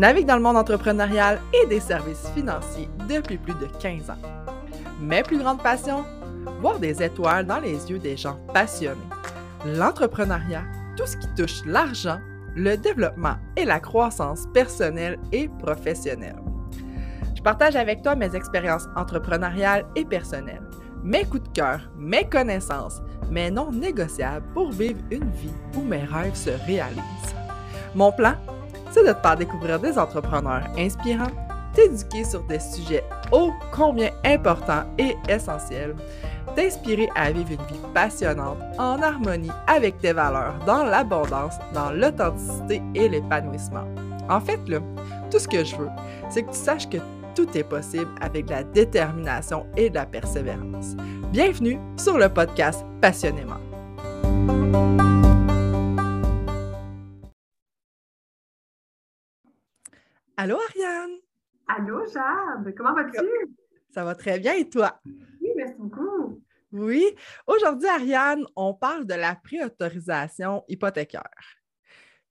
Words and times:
Navigue 0.00 0.24
dans 0.24 0.36
le 0.36 0.42
monde 0.42 0.56
entrepreneurial 0.56 1.42
et 1.52 1.66
des 1.66 1.78
services 1.78 2.26
financiers 2.34 2.88
depuis 3.06 3.36
plus 3.36 3.52
de 3.52 3.66
15 3.66 4.08
ans. 4.08 4.16
Mes 4.98 5.22
plus 5.22 5.36
grandes 5.36 5.62
passions 5.62 6.06
Voir 6.62 6.78
des 6.78 7.02
étoiles 7.02 7.44
dans 7.44 7.58
les 7.58 7.90
yeux 7.90 7.98
des 7.98 8.16
gens 8.16 8.38
passionnés. 8.54 8.96
L'entrepreneuriat, 9.66 10.62
tout 10.96 11.04
ce 11.04 11.18
qui 11.18 11.26
touche 11.36 11.66
l'argent, 11.66 12.18
le 12.56 12.76
développement 12.76 13.36
et 13.58 13.66
la 13.66 13.78
croissance 13.78 14.46
personnelle 14.54 15.18
et 15.32 15.50
professionnelle. 15.58 16.40
Je 17.36 17.42
partage 17.42 17.76
avec 17.76 18.00
toi 18.00 18.16
mes 18.16 18.34
expériences 18.34 18.88
entrepreneuriales 18.96 19.84
et 19.96 20.06
personnelles, 20.06 20.64
mes 21.04 21.26
coups 21.26 21.42
de 21.42 21.52
cœur, 21.52 21.90
mes 21.98 22.26
connaissances, 22.26 23.02
mes 23.30 23.50
non 23.50 23.70
négociables 23.70 24.46
pour 24.54 24.70
vivre 24.70 25.00
une 25.10 25.30
vie 25.32 25.52
où 25.76 25.82
mes 25.82 26.04
rêves 26.04 26.36
se 26.36 26.52
réalisent. 26.66 27.34
Mon 27.94 28.12
plan, 28.12 28.36
c'est 28.90 29.06
de 29.06 29.12
te 29.12 29.20
faire 29.20 29.36
découvrir 29.36 29.78
des 29.78 29.98
entrepreneurs 29.98 30.62
inspirants, 30.78 31.30
t'éduquer 31.74 32.24
sur 32.24 32.42
des 32.44 32.58
sujets 32.58 33.04
ô 33.32 33.52
combien 33.72 34.10
importants 34.24 34.84
et 34.98 35.16
essentiels, 35.28 35.94
t'inspirer 36.56 37.08
à 37.14 37.30
vivre 37.30 37.50
une 37.50 37.66
vie 37.74 37.80
passionnante 37.94 38.58
en 38.78 39.00
harmonie 39.00 39.50
avec 39.66 39.98
tes 39.98 40.12
valeurs, 40.12 40.54
dans 40.66 40.84
l'abondance, 40.84 41.54
dans 41.72 41.92
l'authenticité 41.92 42.82
et 42.94 43.08
l'épanouissement. 43.08 43.84
En 44.28 44.40
fait, 44.40 44.60
là, 44.68 44.78
tout 45.30 45.38
ce 45.38 45.48
que 45.48 45.64
je 45.64 45.76
veux, 45.76 45.90
c'est 46.28 46.42
que 46.42 46.50
tu 46.50 46.58
saches 46.58 46.88
que 46.88 46.98
tout 47.34 47.46
est 47.56 47.64
possible 47.64 48.10
avec 48.20 48.46
de 48.46 48.50
la 48.50 48.64
détermination 48.64 49.66
et 49.76 49.90
de 49.90 49.94
la 49.94 50.06
persévérance. 50.06 50.96
Bienvenue 51.32 51.78
sur 51.96 52.18
le 52.18 52.28
podcast 52.28 52.84
Passionnément. 53.00 53.60
Allô 60.42 60.58
Ariane? 60.58 61.18
Allô 61.68 62.06
Jade, 62.06 62.74
comment 62.74 62.94
vas-tu? 62.94 63.28
Ça 63.90 64.06
va 64.06 64.14
très 64.14 64.38
bien 64.38 64.54
et 64.54 64.70
toi? 64.70 64.98
Oui, 65.04 65.50
merci 65.54 65.74
beaucoup. 65.76 66.42
Oui. 66.72 67.04
Aujourd'hui, 67.46 67.86
Ariane, 67.86 68.46
on 68.56 68.72
parle 68.72 69.04
de 69.04 69.12
la 69.12 69.34
préautorisation 69.34 70.64
hypothécaire. 70.66 71.58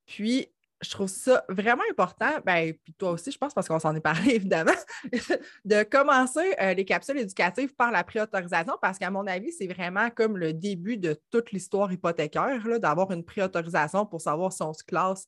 Puis, 0.07 0.51
je 0.81 0.89
trouve 0.89 1.07
ça 1.07 1.45
vraiment 1.49 1.83
important, 1.91 2.31
ben, 2.43 2.73
puis 2.83 2.93
toi 2.93 3.11
aussi, 3.11 3.29
je 3.29 3.37
pense, 3.37 3.53
parce 3.53 3.67
qu'on 3.67 3.77
s'en 3.77 3.93
est 3.93 4.01
parlé 4.01 4.31
évidemment, 4.37 4.71
de 5.63 5.83
commencer 5.83 6.55
euh, 6.59 6.73
les 6.73 6.85
capsules 6.85 7.19
éducatives 7.19 7.75
par 7.75 7.91
la 7.91 8.03
préautorisation, 8.03 8.73
parce 8.81 8.97
qu'à 8.97 9.11
mon 9.11 9.27
avis, 9.27 9.51
c'est 9.51 9.67
vraiment 9.67 10.09
comme 10.09 10.35
le 10.35 10.51
début 10.51 10.97
de 10.97 11.15
toute 11.29 11.51
l'histoire 11.51 11.93
hypothécaire, 11.93 12.79
d'avoir 12.79 13.11
une 13.11 13.23
préautorisation 13.23 14.07
pour 14.07 14.19
savoir 14.19 14.51
si 14.51 14.63
on 14.63 14.73
se 14.73 14.83
classe 14.83 15.27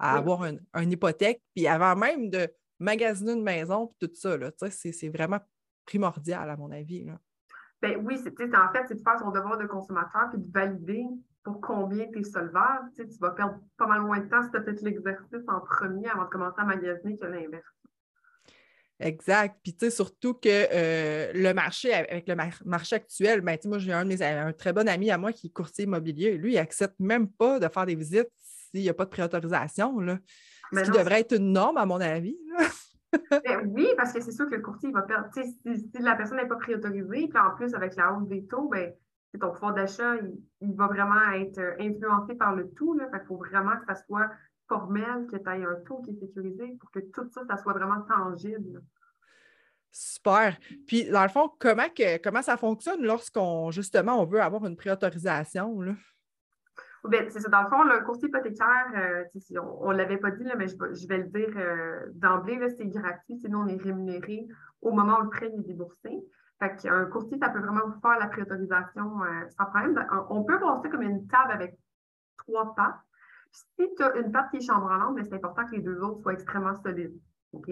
à 0.00 0.16
avoir 0.16 0.44
une, 0.44 0.90
hypothèque, 0.92 1.42
puis 1.54 1.66
avant 1.66 1.94
même 1.94 2.30
de 2.30 2.48
magasiner 2.78 3.32
une 3.32 3.42
maison, 3.42 3.86
puis 3.86 4.08
tout 4.08 4.14
ça, 4.14 4.36
c'est 4.70 5.08
vraiment 5.10 5.40
primordial, 5.84 6.48
à 6.48 6.56
mon 6.56 6.70
avis. 6.70 7.04
Là. 7.04 7.18
Ben 7.82 8.02
oui, 8.04 8.18
c'est, 8.22 8.32
en 8.32 8.72
fait, 8.72 8.84
c'est 8.88 8.94
de 8.94 9.02
faire 9.02 9.18
son 9.18 9.30
devoir 9.30 9.58
de 9.58 9.66
consommateur 9.66 10.28
puis 10.30 10.38
de 10.38 10.50
valider 10.52 11.04
pour 11.42 11.60
combien 11.60 12.06
tu 12.10 12.20
es 12.20 12.24
solvable. 12.24 12.90
Tu, 12.94 13.04
vas 13.20 13.30
perdre 13.30 13.58
pas 13.76 13.86
mal 13.86 14.02
moins 14.02 14.20
de 14.20 14.28
temps 14.28 14.42
si 14.42 14.50
tu 14.50 14.56
as 14.56 14.62
fait 14.62 14.80
l'exercice 14.82 15.44
en 15.48 15.60
premier 15.60 16.08
avant 16.08 16.24
de 16.24 16.30
commencer 16.30 16.56
à 16.58 16.64
magasiner 16.64 17.16
que 17.16 17.26
l'inverse. 17.26 17.64
Exact. 18.98 19.58
Puis, 19.62 19.74
tu 19.74 19.86
sais, 19.86 19.90
surtout 19.90 20.34
que 20.34 20.48
euh, 20.48 21.32
le 21.34 21.54
marché, 21.54 21.94
avec 21.94 22.28
le 22.28 22.36
marché 22.66 22.96
actuel, 22.96 23.40
ben, 23.40 23.56
moi, 23.64 23.78
j'ai 23.78 23.94
un, 23.94 24.10
un 24.46 24.52
très 24.52 24.74
bon 24.74 24.86
ami 24.86 25.10
à 25.10 25.16
moi 25.16 25.32
qui 25.32 25.46
est 25.46 25.50
courtier 25.50 25.84
immobilier. 25.84 26.36
Lui, 26.36 26.52
il 26.52 26.56
n'accepte 26.56 27.00
même 27.00 27.30
pas 27.30 27.58
de 27.58 27.68
faire 27.68 27.86
des 27.86 27.94
visites 27.94 28.28
s'il 28.70 28.82
n'y 28.82 28.88
a 28.88 28.94
pas 28.94 29.04
de 29.04 29.10
préautorisation. 29.10 30.00
Là. 30.00 30.18
Ce 30.72 30.82
qui 30.82 30.90
devrait 30.90 31.20
être 31.20 31.36
une 31.36 31.52
norme, 31.52 31.76
à 31.76 31.86
mon 31.86 32.00
avis. 32.00 32.38
Ben 33.30 33.68
oui, 33.74 33.88
parce 33.96 34.12
que 34.12 34.20
c'est 34.20 34.30
sûr 34.30 34.48
que 34.48 34.54
le 34.54 34.62
courtier 34.62 34.92
va 34.92 35.02
perdre. 35.02 35.28
Si, 35.34 35.42
si, 35.64 35.98
la 35.98 36.14
personne 36.14 36.36
n'est 36.36 36.46
pas 36.46 36.54
préautorisée, 36.54 37.26
puis 37.26 37.38
en 37.40 37.56
plus, 37.56 37.74
avec 37.74 37.96
la 37.96 38.12
hausse 38.12 38.28
des 38.28 38.46
taux, 38.46 38.68
ben, 38.68 38.92
ton 39.40 39.50
pouvoir 39.50 39.74
d'achat, 39.74 40.14
il, 40.60 40.74
va 40.76 40.86
vraiment 40.86 41.30
être 41.32 41.58
euh, 41.58 41.74
influencé 41.80 42.36
par 42.36 42.54
le 42.54 42.70
tout. 42.70 42.94
Là. 42.94 43.08
il 43.12 43.26
faut 43.26 43.36
vraiment 43.36 43.76
que 43.78 43.86
ça 43.86 43.96
soit 44.06 44.30
formel, 44.68 45.26
que 45.26 45.36
tu 45.36 45.50
aies 45.50 45.64
un 45.64 45.74
taux 45.86 46.00
qui 46.02 46.10
est 46.10 46.20
sécurisé 46.20 46.76
pour 46.78 46.90
que 46.92 47.00
tout 47.00 47.28
ça, 47.32 47.42
ça 47.48 47.56
soit 47.56 47.72
vraiment 47.72 48.00
tangible. 48.02 48.80
Super. 49.92 50.56
Puis, 50.86 51.10
dans 51.10 51.22
le 51.22 51.28
fond, 51.28 51.50
comment, 51.58 51.88
que, 51.88 52.22
comment 52.22 52.42
ça 52.42 52.56
fonctionne 52.56 53.02
lorsqu'on, 53.02 53.72
justement, 53.72 54.22
on 54.22 54.24
veut 54.24 54.40
avoir 54.40 54.64
une 54.66 54.76
préautorisation? 54.76 55.80
Ben, 57.04 57.30
c'est 57.30 57.40
ça. 57.40 57.48
Dans 57.48 57.62
le 57.62 57.68
fond, 57.68 57.82
le 57.82 58.04
courtier 58.04 58.28
hypothécaire, 58.28 58.92
euh, 58.94 59.24
on 59.80 59.92
ne 59.92 59.96
l'avait 59.96 60.18
pas 60.18 60.30
dit, 60.30 60.44
là, 60.44 60.54
mais 60.56 60.68
je, 60.68 61.08
vais 61.08 61.18
le 61.18 61.24
dire 61.24 61.50
euh, 61.56 62.06
d'emblée, 62.14 62.58
c'est 62.76 62.86
gratuit. 62.86 63.40
Nous, 63.48 63.58
on 63.58 63.68
est 63.68 63.82
rémunéré 63.82 64.46
au 64.82 64.92
moment 64.92 65.18
où 65.20 65.22
le 65.22 65.30
prêt 65.30 65.46
est 65.46 65.66
déboursé. 65.66 66.10
Fait 66.58 66.76
qu'un 66.76 67.06
courtier, 67.06 67.38
ça 67.38 67.48
peut 67.48 67.60
vraiment 67.60 67.86
vous 67.86 68.00
faire 68.00 68.18
la 68.18 68.26
préautorisation 68.26 69.22
euh, 69.22 69.48
sans 69.56 69.64
problème. 69.66 69.94
Ben, 69.94 70.26
on 70.28 70.44
peut 70.44 70.58
voir 70.58 70.82
ça 70.82 70.88
comme 70.90 71.02
une 71.02 71.26
table 71.26 71.52
avec 71.52 71.78
trois 72.36 72.74
pattes. 72.74 73.00
Si 73.50 73.94
tu 73.96 74.02
as 74.02 74.14
une 74.16 74.30
patte 74.30 74.50
qui 74.50 74.58
est 74.58 74.66
chambranlante, 74.66 75.16
ben, 75.16 75.24
c'est 75.24 75.34
important 75.34 75.64
que 75.64 75.72
les 75.72 75.82
deux 75.82 76.00
autres 76.02 76.20
soient 76.20 76.34
extrêmement 76.34 76.74
solides. 76.82 77.18
OK? 77.52 77.66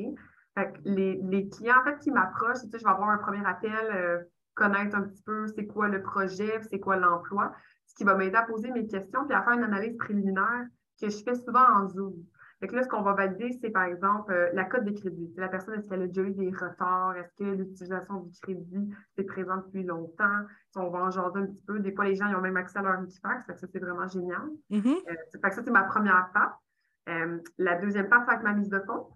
Fait 0.55 0.73
que 0.73 0.79
les, 0.85 1.21
les, 1.23 1.49
clients 1.51 1.81
en 1.81 1.85
fait, 1.85 1.99
qui 1.99 2.11
m'approchent, 2.11 2.65
je 2.65 2.79
vais 2.79 2.91
avoir 2.91 3.11
un 3.11 3.19
premier 3.19 3.45
appel, 3.45 4.27
connaître 4.55 4.97
un 4.97 5.03
petit 5.03 5.23
peu 5.23 5.47
c'est 5.47 5.67
quoi 5.67 5.87
le 5.87 6.03
projet, 6.03 6.61
c'est 6.69 6.81
quoi 6.81 6.97
l'emploi 6.97 7.53
ce 7.89 7.95
qui 7.95 8.05
va 8.05 8.15
m'aider 8.15 8.37
à 8.37 8.43
poser 8.43 8.71
mes 8.71 8.87
questions 8.87 9.25
puis 9.27 9.35
à 9.35 9.43
faire 9.43 9.55
une 9.55 9.65
analyse 9.65 9.97
préliminaire 9.97 10.67
que 11.01 11.09
je 11.09 11.23
fais 11.23 11.35
souvent 11.35 11.65
en 11.75 11.89
Zoom. 11.89 12.15
Donc 12.61 12.73
là, 12.73 12.83
ce 12.83 12.89
qu'on 12.89 13.03
va 13.03 13.13
valider, 13.13 13.57
c'est 13.61 13.71
par 13.71 13.85
exemple 13.85 14.33
euh, 14.33 14.51
la 14.53 14.65
cote 14.65 14.85
de 14.85 14.91
crédit. 14.91 15.33
La 15.37 15.49
personne, 15.49 15.75
est-ce 15.75 15.89
qu'elle 15.89 16.03
a 16.03 16.07
déjà 16.09 16.23
eu 16.23 16.33
des 16.33 16.51
retards? 16.51 17.17
Est-ce 17.17 17.33
que 17.37 17.45
l'utilisation 17.45 18.23
du 18.23 18.41
crédit 18.41 18.91
est 19.17 19.23
présente 19.23 19.67
depuis 19.67 19.85
longtemps? 19.85 20.41
Si 20.73 20.79
on 20.79 20.91
va 20.91 20.99
en 21.05 21.11
jaser 21.11 21.39
un 21.39 21.47
petit 21.47 21.63
peu. 21.63 21.79
Des 21.79 21.93
fois, 21.93 22.05
les 22.05 22.17
gens 22.17 22.27
ils 22.27 22.35
ont 22.35 22.41
même 22.41 22.57
accès 22.57 22.79
à 22.81 22.83
leur 22.83 23.01
Equifax, 23.01 23.47
ça, 23.47 23.55
c'est 23.55 23.79
vraiment 23.79 24.09
génial. 24.09 24.49
Mm-hmm. 24.73 24.97
Euh, 25.09 25.41
ça, 25.41 25.63
c'est 25.63 25.71
ma 25.71 25.85
première 25.85 26.31
part. 26.35 26.61
Euh, 27.09 27.39
la 27.59 27.77
deuxième 27.77 28.09
part, 28.09 28.25
c'est 28.25 28.33
avec 28.33 28.43
ma 28.43 28.55
mise 28.55 28.69
de 28.69 28.81
fonds. 28.81 29.07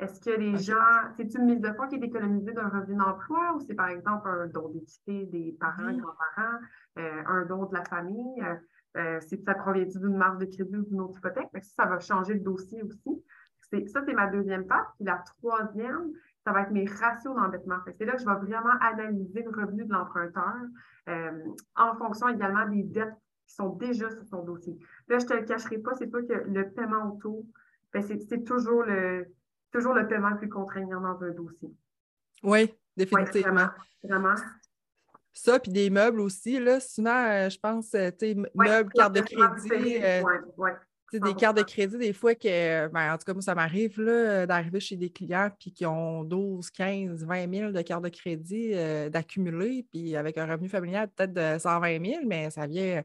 Est-ce 0.00 0.18
que 0.18 0.30
les 0.30 0.56
gens, 0.56 0.74
c'est 1.18 1.34
une 1.34 1.44
mise 1.44 1.60
de 1.60 1.70
fonds 1.74 1.86
qui 1.86 1.96
est 1.96 2.02
économisée 2.02 2.52
d'un 2.52 2.68
revenu 2.68 2.96
d'emploi 2.96 3.52
ou 3.54 3.60
c'est 3.60 3.74
par 3.74 3.88
exemple 3.88 4.28
un 4.28 4.46
don 4.46 4.70
d'équité 4.70 5.26
des 5.26 5.54
parents, 5.60 5.92
grands-parents, 5.92 6.58
euh, 6.98 7.22
un 7.26 7.44
don 7.44 7.66
de 7.66 7.74
la 7.74 7.84
famille? 7.84 8.42
Euh, 8.42 8.54
euh 8.96 9.20
ça 9.20 9.54
provient 9.54 9.84
d'une 9.84 10.16
marge 10.16 10.38
de 10.38 10.46
crédit 10.46 10.74
ou 10.74 10.84
d'une 10.84 11.02
autre 11.02 11.18
hypothèque? 11.18 11.48
Ça, 11.62 11.84
va 11.84 12.00
changer 12.00 12.32
le 12.32 12.40
dossier 12.40 12.82
aussi. 12.82 13.22
Ça, 13.88 14.00
c'est 14.04 14.14
ma 14.14 14.26
deuxième 14.26 14.66
part. 14.66 14.94
Puis 14.96 15.04
la 15.04 15.18
troisième, 15.18 16.12
ça 16.44 16.52
va 16.52 16.62
être 16.62 16.70
mes 16.70 16.86
ratios 16.86 17.36
d'endettement. 17.36 17.76
C'est 17.98 18.06
là 18.06 18.12
que 18.12 18.22
je 18.22 18.26
vais 18.26 18.34
vraiment 18.34 18.74
analyser 18.80 19.42
le 19.42 19.50
revenu 19.50 19.84
de 19.84 19.92
l'emprunteur 19.92 20.56
euh, 21.08 21.44
en 21.76 21.94
fonction 21.96 22.28
également 22.28 22.66
des 22.66 22.82
dettes 22.84 23.14
qui 23.46 23.54
sont 23.54 23.76
déjà 23.76 24.08
sur 24.10 24.24
son 24.24 24.44
dossier. 24.44 24.78
Là, 25.08 25.18
je 25.18 25.24
ne 25.24 25.28
te 25.28 25.34
le 25.34 25.42
cacherai 25.42 25.78
pas, 25.78 25.92
c'est 25.94 26.06
pas 26.06 26.22
que 26.22 26.32
le 26.32 26.70
paiement 26.70 27.12
auto, 27.12 27.46
ben, 27.92 28.02
c'est 28.02 28.44
toujours 28.44 28.82
le, 28.84 29.26
toujours 29.70 29.94
le 29.94 30.06
paiement 30.06 30.30
le 30.30 30.38
plus 30.38 30.48
contraignant 30.48 31.00
dans 31.00 31.22
un 31.22 31.30
dossier. 31.30 31.70
Oui, 32.42 32.74
définitivement. 32.96 33.68
vraiment, 34.02 34.34
Ça, 35.32 35.58
puis 35.58 35.72
des 35.72 35.90
meubles 35.90 36.20
aussi, 36.20 36.58
là, 36.58 36.80
souvent, 36.80 37.24
euh, 37.26 37.48
je 37.48 37.58
pense, 37.58 37.94
euh, 37.94 38.10
tu 38.10 38.32
sais, 38.32 38.34
meubles, 38.54 38.92
cartes 38.92 39.14
de 39.14 39.20
crédit. 39.20 39.98
Euh, 40.02 40.22
des 41.12 41.34
cartes 41.34 41.56
de 41.56 41.64
crédit, 41.64 41.98
des 41.98 42.12
fois 42.12 42.36
que, 42.36 42.86
ben, 42.86 43.12
en 43.12 43.18
tout 43.18 43.24
cas, 43.24 43.32
moi, 43.32 43.42
ça 43.42 43.52
m'arrive 43.52 44.00
d'arriver 44.46 44.78
chez 44.78 44.94
des 44.94 45.10
clients 45.10 45.50
puis 45.58 45.72
qui 45.72 45.84
ont 45.84 46.22
12, 46.22 46.70
15, 46.70 47.24
20 47.24 47.52
000 47.52 47.72
de 47.72 47.82
cartes 47.82 48.04
de 48.04 48.08
crédit 48.10 48.70
d'accumuler, 49.10 49.84
puis 49.90 50.14
avec 50.14 50.38
un 50.38 50.46
revenu 50.46 50.68
familial 50.68 51.08
peut-être 51.08 51.32
de 51.32 51.58
120 51.58 52.04
000, 52.04 52.20
mais 52.26 52.50
ça 52.50 52.68
vient 52.68 53.02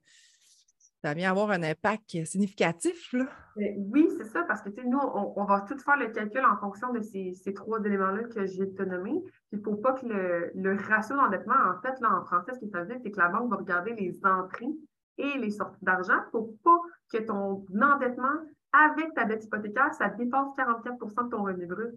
ça 1.06 1.14
vient 1.14 1.30
avoir 1.30 1.52
un 1.52 1.62
impact 1.62 2.25
significatif. 2.25 3.13
Là. 3.13 3.25
Oui, 3.57 4.10
c'est 4.18 4.25
ça, 4.25 4.42
parce 4.42 4.63
que 4.63 4.69
nous, 4.88 4.98
on, 4.98 5.46
va 5.46 5.62
tout 5.62 5.78
faire 5.78 5.98
le 5.98 6.07
calcul 6.07 6.44
en 6.44 6.57
fonction 6.57 6.92
de 6.94 7.02
ces, 7.02 7.54
trois 7.54 7.80
éléments-là 7.86 8.24
que 8.24 8.48
j'ai 8.48 8.74
te 8.74 8.81
nommer. 8.81 9.24
Il 9.52 9.60
ne 9.60 9.63
faut 9.63 9.75
pas 9.75 9.94
que 9.94 10.07
le, 10.07 10.75
ratio 10.88 11.16
d'endettement, 11.16 11.54
en 11.54 11.80
fait, 11.80 11.94
là, 12.02 12.10
en 12.12 12.25
français, 12.25 12.54
ce 12.56 12.60
qui 12.60 12.72
veut 12.72 12.86
dire, 12.86 12.98
c'est 13.04 13.12
que 13.12 13.19
la 13.19 13.28
banque 13.28 13.52
va 13.52 13.57
regarder 13.57 13.94
les 13.94 14.19
entrées 14.25 14.74
et 15.19 15.38
les 15.38 15.52
sorties 15.52 15.86
d'argent. 15.86 16.16
Il 16.16 16.25
ne 16.25 16.31
faut 16.31 16.57
pas 16.63 16.80
que 17.13 17.19
ton 17.19 17.63
endettement 17.80 18.42
avec 18.74 19.13
ta 19.13 19.25
dette 19.25 19.46
hypothécaire, 19.46 19.94
ça 19.94 20.10
dépasse 20.10 20.48
44% 20.58 21.25
de 21.25 21.30
ton 21.30 21.44
revenu 21.44 21.68
brut. 21.68 21.94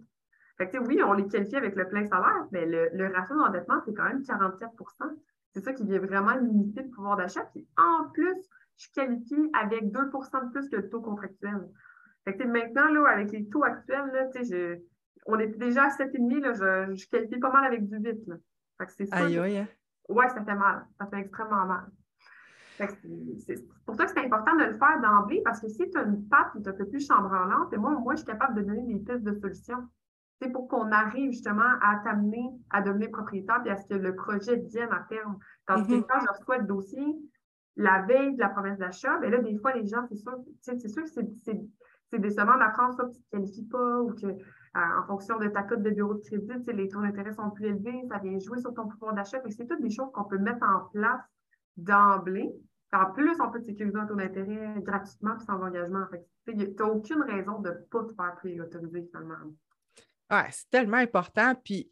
Fait 0.58 0.68
que, 0.68 0.76
oui, 0.76 1.00
on 1.02 1.14
les 1.14 1.26
qualifie 1.28 1.56
avec 1.56 1.76
le 1.76 1.88
plein 1.88 2.04
salaire, 2.04 2.46
mais 2.52 2.66
le, 2.66 2.90
le 2.92 3.06
ratio 3.10 3.38
d'endettement, 3.38 3.80
c'est 3.86 3.94
quand 3.94 4.04
même 4.04 4.20
44% 4.20 4.68
C'est 5.54 5.64
ça 5.64 5.72
qui 5.72 5.86
vient 5.86 5.98
vraiment 5.98 6.34
limiter 6.34 6.82
le 6.82 6.90
pouvoir 6.90 7.16
d'achat. 7.16 7.48
Puis 7.54 7.66
en 7.78 8.10
plus, 8.10 8.36
je 8.78 8.88
qualifie 8.94 9.50
avec 9.52 9.84
2% 9.84 10.46
de 10.46 10.52
plus 10.52 10.68
que 10.70 10.76
le 10.76 10.88
taux 10.88 11.00
contractuel. 11.00 11.68
maintenant, 12.26 12.88
là, 12.88 13.10
avec 13.10 13.32
les 13.32 13.48
taux 13.48 13.64
actuels, 13.64 14.10
là, 14.12 14.28
je, 14.34 14.78
on 15.26 15.38
est 15.38 15.48
déjà 15.58 15.84
à 15.84 15.88
7,5, 15.88 16.40
là, 16.40 16.52
je, 16.52 16.94
je 16.94 17.08
qualifie 17.08 17.38
pas 17.38 17.50
mal 17.50 17.66
avec 17.66 17.88
du 17.88 17.96
8. 17.98 18.26
Là. 18.28 18.36
aïe, 19.12 19.38
aïe. 19.38 19.58
Hein? 19.58 19.68
Oui, 20.08 20.24
ça 20.28 20.42
fait 20.44 20.54
mal. 20.54 20.86
Ça 20.98 21.06
fait 21.06 21.20
extrêmement 21.20 21.66
mal. 21.66 21.86
C'est 22.78 23.56
pour 23.84 23.96
ça 23.96 24.04
que 24.04 24.12
c'est 24.12 24.24
important 24.24 24.54
de 24.54 24.64
le 24.64 24.74
faire 24.74 25.00
d'emblée, 25.02 25.42
parce 25.44 25.60
que 25.60 25.68
si 25.68 25.90
tu 25.90 25.98
as 25.98 26.04
une 26.04 26.28
patte 26.28 26.52
qui 26.52 26.58
est 26.58 26.68
un 26.68 26.72
peu 26.72 26.86
plus 26.86 27.04
chambranlante, 27.04 27.72
et 27.72 27.76
moi, 27.76 27.90
moi, 27.98 28.14
je 28.14 28.18
suis 28.18 28.26
capable 28.26 28.54
de 28.54 28.68
donner 28.68 28.86
des 28.86 29.00
pistes 29.00 29.24
de 29.24 29.34
solutions. 29.34 29.88
C'est 30.40 30.50
pour 30.50 30.68
qu'on 30.68 30.92
arrive 30.92 31.32
justement 31.32 31.72
à 31.82 32.00
t'amener 32.04 32.48
à 32.70 32.80
devenir 32.80 33.10
propriétaire 33.10 33.60
et 33.66 33.70
à 33.70 33.76
ce 33.76 33.88
que 33.88 33.94
le 33.94 34.14
projet 34.14 34.56
vienne 34.56 34.92
à 34.92 35.04
terme. 35.08 35.36
Tandis 35.66 35.88
que 35.88 35.94
mm-hmm. 35.94 36.06
quand 36.08 36.20
je 36.20 36.38
reçois 36.38 36.58
le 36.58 36.66
dossier, 36.66 37.16
la 37.78 38.02
veille 38.02 38.34
de 38.34 38.40
la 38.40 38.48
promesse 38.48 38.78
d'achat, 38.78 39.18
bien 39.18 39.30
là, 39.30 39.38
des 39.38 39.56
fois, 39.56 39.72
les 39.72 39.86
gens, 39.86 40.04
c'est 40.08 40.16
sûr, 40.16 40.36
c'est 40.60 40.88
sûr 40.88 41.04
que 41.04 41.10
c'est 42.10 42.18
décevant 42.18 42.58
d'apprendre 42.58 42.94
soit 42.94 43.06
que 43.06 43.12
tu 43.12 43.18
ne 43.18 43.22
te 43.22 43.30
qualifies 43.30 43.68
pas 43.68 44.00
ou 44.00 44.14
que 44.14 44.26
en 44.74 45.06
fonction 45.06 45.38
de 45.38 45.48
ta 45.48 45.62
cote 45.62 45.82
de 45.82 45.90
bureau 45.90 46.14
de 46.14 46.20
crédit, 46.20 46.52
les 46.72 46.88
taux 46.88 47.00
d'intérêt 47.00 47.32
sont 47.32 47.50
plus 47.50 47.66
élevés, 47.66 48.02
ça 48.08 48.18
vient 48.18 48.38
jouer 48.38 48.60
sur 48.60 48.74
ton 48.74 48.86
pouvoir 48.86 49.14
d'achat. 49.14 49.40
C'est 49.48 49.66
toutes 49.66 49.80
des 49.80 49.90
choses 49.90 50.10
qu'on 50.12 50.24
peut 50.24 50.38
mettre 50.38 50.62
en 50.62 50.88
place 50.92 51.20
d'emblée. 51.76 52.52
En 52.92 53.12
plus, 53.12 53.40
on 53.40 53.50
peut 53.50 53.60
sécuriser 53.60 53.96
un 53.96 54.06
taux 54.06 54.14
d'intérêt 54.14 54.74
gratuitement 54.78 55.36
et 55.36 55.44
sans 55.44 55.60
engagement. 55.62 56.04
Tu 56.44 56.54
n'as 56.54 56.84
aucune 56.84 57.22
raison 57.22 57.60
de 57.60 57.70
ne 57.70 57.74
pas 57.74 58.04
te 58.04 58.14
faire 58.14 58.34
pré-autoriser 58.36 59.08
finalement. 59.10 59.52
Ouais, 60.30 60.48
c'est 60.50 60.70
tellement 60.70 60.98
important. 60.98 61.54
Puis, 61.64 61.90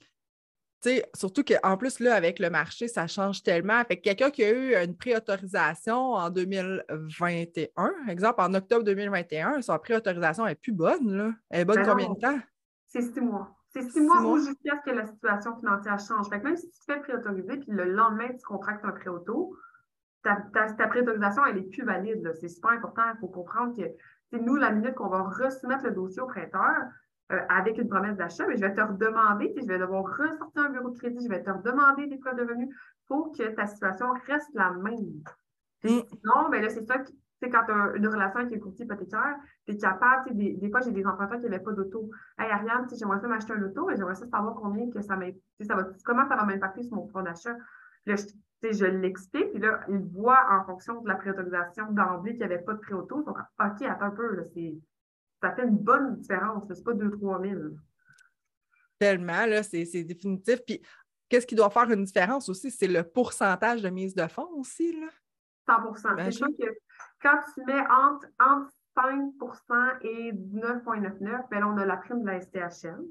tu 0.83 0.91
sais, 0.91 1.11
surtout 1.15 1.43
qu'en 1.43 1.77
plus, 1.77 2.01
là, 2.01 2.15
avec 2.15 2.39
le 2.39 2.51
marché, 2.51 2.87
ça 2.87 3.07
change 3.07 3.43
tellement. 3.43 3.83
Fait 3.85 3.99
quelqu'un 3.99 4.31
qui 4.31 4.45
a 4.45 4.51
eu 4.51 4.75
une 4.75 4.97
préautorisation 4.97 6.13
en 6.13 6.31
2021, 6.31 7.93
exemple, 8.09 8.41
en 8.41 8.55
octobre 8.55 8.85
2021, 8.85 9.63
sa 9.63 9.79
préautorisation 9.79 10.47
est 10.47 10.55
plus 10.55 10.73
bonne, 10.73 11.17
là. 11.17 11.33
Elle 11.51 11.61
est 11.61 11.65
bonne 11.65 11.77
ben 11.77 11.89
combien 11.89 12.11
de 12.11 12.19
temps? 12.19 12.39
C'est 12.87 13.03
six 13.03 13.21
mois. 13.21 13.57
C'est 13.71 13.91
six, 13.91 14.01
mois, 14.01 14.23
ou 14.23 14.39
jusqu'à 14.39 14.77
ce 14.79 14.91
que 14.91 14.97
la 14.97 15.07
situation 15.07 15.57
financière 15.59 15.99
change. 15.99 16.29
Fait 16.29 16.41
que 16.41 16.45
même 16.45 16.57
si 16.57 16.71
tu 16.71 16.79
te 16.79 16.93
fais 16.93 17.01
préautoriser, 17.01 17.59
puis 17.59 17.69
le 17.69 17.85
lendemain, 17.85 18.29
tu 18.29 18.43
contractes 18.47 18.85
un 18.85 18.93
préauto, 18.93 19.55
ta, 20.23 20.37
ta, 20.53 20.73
ta 20.73 20.89
préautorisation, 20.89 21.45
elle 21.47 21.59
est 21.59 21.71
plus 21.71 21.85
valide. 21.85 22.33
C'est 22.41 22.49
super 22.49 22.71
important. 22.71 23.03
Il 23.15 23.21
faut 23.21 23.29
comprendre 23.29 23.77
que 23.77 23.83
c'est 24.31 24.41
nous, 24.41 24.57
la 24.57 24.71
minute 24.71 24.95
qu'on 24.95 25.09
va 25.09 25.23
resoumettre 25.23 25.85
le 25.85 25.93
dossier 25.93 26.23
au 26.23 26.27
prêteur, 26.27 26.75
euh, 27.33 27.41
avec 27.49 27.79
une 27.79 27.89
promesse 27.89 28.17
d'achat, 28.17 28.47
mais 28.47 28.57
je 28.57 28.61
vais 28.61 28.75
te 28.75 28.81
redemander, 28.81 29.49
puis 29.49 29.63
je 29.63 29.69
vais 29.69 29.79
devoir 29.79 30.05
ressortir 30.05 30.63
un 30.63 30.71
bureau 30.71 30.91
de 30.91 30.99
crédit, 30.99 31.25
je 31.25 31.29
vais 31.29 31.43
te 31.43 31.51
redemander 31.51 32.07
des 32.07 32.19
preuves 32.19 32.37
de 32.37 32.43
revenus 32.43 32.69
pour 33.09 33.33
que 33.33 33.49
ta 33.55 33.67
situation 33.67 34.07
reste 34.27 34.51
la 34.55 34.71
même. 34.71 35.23
Mm. 35.85 36.01
Sinon, 36.09 36.49
ben 36.51 36.63
là, 36.63 36.69
c'est 36.69 36.87
ça 36.87 37.03
c'est 37.41 37.51
quand 37.51 37.65
tu 37.67 37.73
as 37.73 37.97
une 37.97 38.07
relation 38.07 38.41
avec 38.41 38.53
un 38.55 38.59
courtier 38.59 38.85
hypothécaire, 38.85 39.37
tu 39.67 39.73
es 39.73 39.77
capable, 39.77 40.35
des, 40.35 40.55
des 40.55 40.71
fois, 40.71 40.81
j'ai 40.81 40.93
des 40.93 41.05
emprunteurs 41.05 41.39
qui 41.39 41.45
n'avaient 41.45 41.63
pas 41.63 41.73
d'auto. 41.73 42.11
Hey, 42.39 42.51
Ariane, 42.51 42.87
j'aimerais 42.99 43.21
ça 43.21 43.29
m'acheter 43.29 43.53
un 43.53 43.63
auto, 43.63 43.87
mais 43.87 43.97
j'aimerais 43.97 44.15
ça 44.15 44.27
savoir 44.27 44.55
combien 44.55 44.91
que 44.91 45.03
ça, 45.03 45.19
ça 45.61 45.75
va, 45.75 45.87
comment 46.05 46.27
ça 46.29 46.37
va 46.37 46.45
m'impacter 46.45 46.83
sur 46.83 46.97
mon 46.97 47.09
fonds 47.09 47.23
d'achat. 47.23 47.55
Là, 48.07 48.15
je, 48.17 48.73
je 48.73 48.87
l'explique, 48.87 49.51
puis 49.51 49.61
là, 49.61 49.81
ils 49.89 49.99
voient 49.99 50.47
en 50.51 50.65
fonction 50.65 51.01
de 51.03 51.09
la 51.09 51.17
préautorisation 51.17 51.93
d'emblée 51.93 52.33
qu'il 52.33 52.47
n'y 52.47 52.53
avait 52.53 52.63
pas 52.63 52.75
de 52.75 52.81
préauto. 52.81 53.23
Donc, 53.23 53.37
OK, 53.39 53.83
attends 53.83 54.07
un 54.07 54.11
peu, 54.11 54.35
là, 54.35 54.43
ça 55.41 55.55
fait 55.55 55.65
une 55.65 55.79
bonne 55.79 56.17
différence, 56.17 56.65
c'est 56.69 56.85
pas 56.85 56.93
2-3 56.93 57.49
000. 57.49 57.61
Tellement, 58.99 59.47
là, 59.47 59.63
c'est 59.63 59.85
définitif. 60.05 60.61
Puis, 60.67 60.81
qu'est-ce 61.29 61.47
qui 61.47 61.55
doit 61.55 61.71
faire 61.71 61.91
une 61.91 62.05
différence 62.05 62.49
aussi? 62.49 62.71
C'est 62.71 62.87
le 62.87 63.03
pourcentage 63.03 63.83
de 63.83 63.91
mise 63.91 64.15
de 64.15 64.27
fonds 64.27 64.49
aussi, 64.55 64.99
là. 64.99 65.09
100 65.69 66.17
C'est 66.19 66.31
sûr 66.31 66.47
que 66.47 66.67
quand 67.21 67.41
tu 67.53 67.65
mets 67.65 67.85
entre, 67.91 68.71
5% 68.97 69.99
et 70.01 70.33
19,99, 70.33 71.49
ben 71.51 71.65
on 71.65 71.77
a 71.77 71.85
la 71.85 71.99
prime 71.99 72.23
de 72.23 72.27
la 72.27 72.41
STHM. 72.41 73.05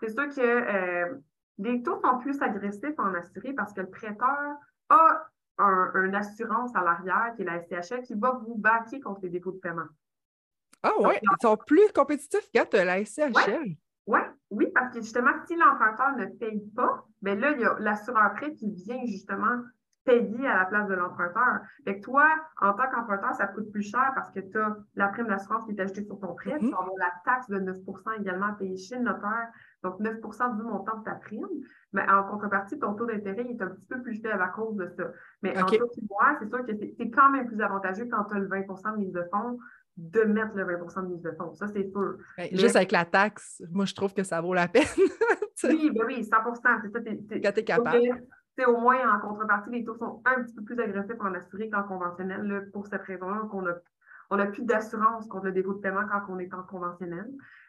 C'est 0.00 0.08
sûr 0.08 0.28
que 0.28 0.40
euh, 0.40 1.14
les 1.58 1.82
taux 1.82 2.00
sont 2.00 2.18
plus 2.20 2.40
agressifs 2.40 2.98
en 2.98 3.12
assuré 3.12 3.52
parce 3.52 3.74
que 3.74 3.82
le 3.82 3.90
prêteur 3.90 4.54
a 4.88 5.28
une 5.58 6.14
assurance 6.14 6.74
à 6.74 6.82
l'arrière 6.82 7.34
qui 7.36 7.42
est 7.42 7.44
la 7.44 7.60
STHM 7.60 8.02
qui 8.02 8.14
va 8.14 8.32
vous 8.32 8.54
baquer 8.54 9.00
contre 9.00 9.20
les 9.24 9.28
dépôts 9.28 9.52
de 9.52 9.58
paiement. 9.58 9.88
Ah 10.86 10.92
oui, 11.00 11.14
ils 11.20 11.42
sont 11.42 11.56
plus 11.56 11.92
compétitifs 11.92 12.48
que 12.52 12.76
la 12.76 13.04
SCHL. 13.04 13.76
Oui, 14.06 14.20
oui, 14.50 14.66
parce 14.72 14.94
que 14.94 15.00
justement, 15.00 15.32
si 15.46 15.56
l'emprunteur 15.56 16.16
ne 16.16 16.26
paye 16.26 16.62
pas, 16.76 17.04
bien 17.22 17.34
là, 17.34 17.50
il 17.50 17.60
y 17.60 17.64
a 17.64 17.74
l'assureur 17.80 18.34
prêt 18.34 18.52
qui 18.54 18.70
vient 18.70 19.04
justement 19.04 19.62
payer 20.04 20.46
à 20.46 20.58
la 20.60 20.64
place 20.66 20.86
de 20.86 20.94
l'emprunteur. 20.94 21.62
Fait 21.84 21.98
que 21.98 22.04
toi, 22.04 22.28
en 22.60 22.72
tant 22.74 22.88
qu'emprunteur, 22.88 23.34
ça 23.34 23.48
coûte 23.48 23.72
plus 23.72 23.82
cher 23.82 24.12
parce 24.14 24.30
que 24.30 24.38
tu 24.38 24.56
as 24.56 24.76
la 24.94 25.08
prime 25.08 25.26
d'assurance 25.26 25.64
qui 25.64 25.72
est 25.72 25.80
ajoutée 25.80 26.04
sur 26.04 26.20
ton 26.20 26.34
prêt. 26.34 26.56
Tu 26.60 26.70
vas 26.70 26.78
la 26.98 27.12
taxe 27.24 27.48
de 27.48 27.58
9% 27.58 28.20
également 28.20 28.46
à 28.46 28.52
payer 28.52 28.76
chez 28.76 28.94
le 28.94 29.02
notaire. 29.02 29.48
Donc, 29.82 29.98
9% 29.98 30.56
du 30.56 30.62
montant 30.62 30.98
de 30.98 31.02
ta 31.02 31.16
prime. 31.16 31.48
Mais 31.92 32.08
en 32.08 32.22
contrepartie, 32.22 32.78
ton 32.78 32.94
taux 32.94 33.06
d'intérêt 33.06 33.46
est 33.50 33.60
un 33.60 33.68
petit 33.68 33.86
peu 33.86 34.00
plus 34.02 34.20
faible 34.20 34.40
à 34.40 34.48
cause 34.48 34.76
de 34.76 34.86
ça. 34.96 35.04
Mais 35.42 35.60
en 35.60 35.66
tout 35.66 35.76
cas, 35.76 35.84
c'est 36.38 36.48
sûr 36.48 36.64
que 36.64 36.72
c'est 36.96 37.10
quand 37.10 37.30
même 37.30 37.48
plus 37.48 37.60
avantageux 37.60 38.06
quand 38.08 38.24
tu 38.26 38.36
as 38.36 38.38
le 38.38 38.48
20% 38.48 38.92
de 38.92 38.98
mise 38.98 39.12
de 39.12 39.24
fonds 39.32 39.58
de 39.96 40.20
mettre 40.22 40.54
le 40.54 40.64
20% 40.64 41.02
de 41.02 41.08
mise 41.08 41.22
de 41.22 41.32
fonds. 41.32 41.54
Ça, 41.54 41.66
c'est 41.68 41.90
sûr. 41.90 42.18
Ben, 42.36 42.48
juste 42.52 42.76
avec 42.76 42.92
la 42.92 43.04
taxe, 43.04 43.62
moi, 43.70 43.84
je 43.86 43.94
trouve 43.94 44.12
que 44.12 44.22
ça 44.22 44.40
vaut 44.40 44.54
la 44.54 44.68
peine. 44.68 44.84
oui, 45.64 45.90
ben 45.90 46.04
oui, 46.06 46.24
100 46.24 46.30
C'est 46.82 46.92
ça. 46.92 47.00
Quand 47.42 47.52
tu 47.52 47.60
es 47.60 47.64
capable 47.64 48.22
au 48.66 48.76
moins, 48.78 49.14
en 49.14 49.20
contrepartie, 49.20 49.70
les 49.70 49.84
taux 49.84 49.96
sont 49.96 50.22
un 50.24 50.42
petit 50.42 50.54
peu 50.54 50.62
plus 50.64 50.80
agressifs 50.80 51.20
en 51.20 51.34
assuré 51.34 51.68
qu'en 51.68 51.82
conventionnel 51.82 52.70
pour 52.72 52.86
cette 52.86 53.02
raison-là. 53.02 53.42
qu'on 53.50 53.66
a, 53.66 53.74
on 54.30 54.36
n'a 54.36 54.46
plus 54.46 54.64
d'assurance 54.64 55.26
contre 55.28 55.46
le 55.46 55.52
dépôt 55.52 55.74
de 55.74 55.80
paiement 55.80 56.06
quand 56.10 56.22
on 56.32 56.38
est 56.38 56.52
en 56.54 56.62
conventionnel. 56.62 57.26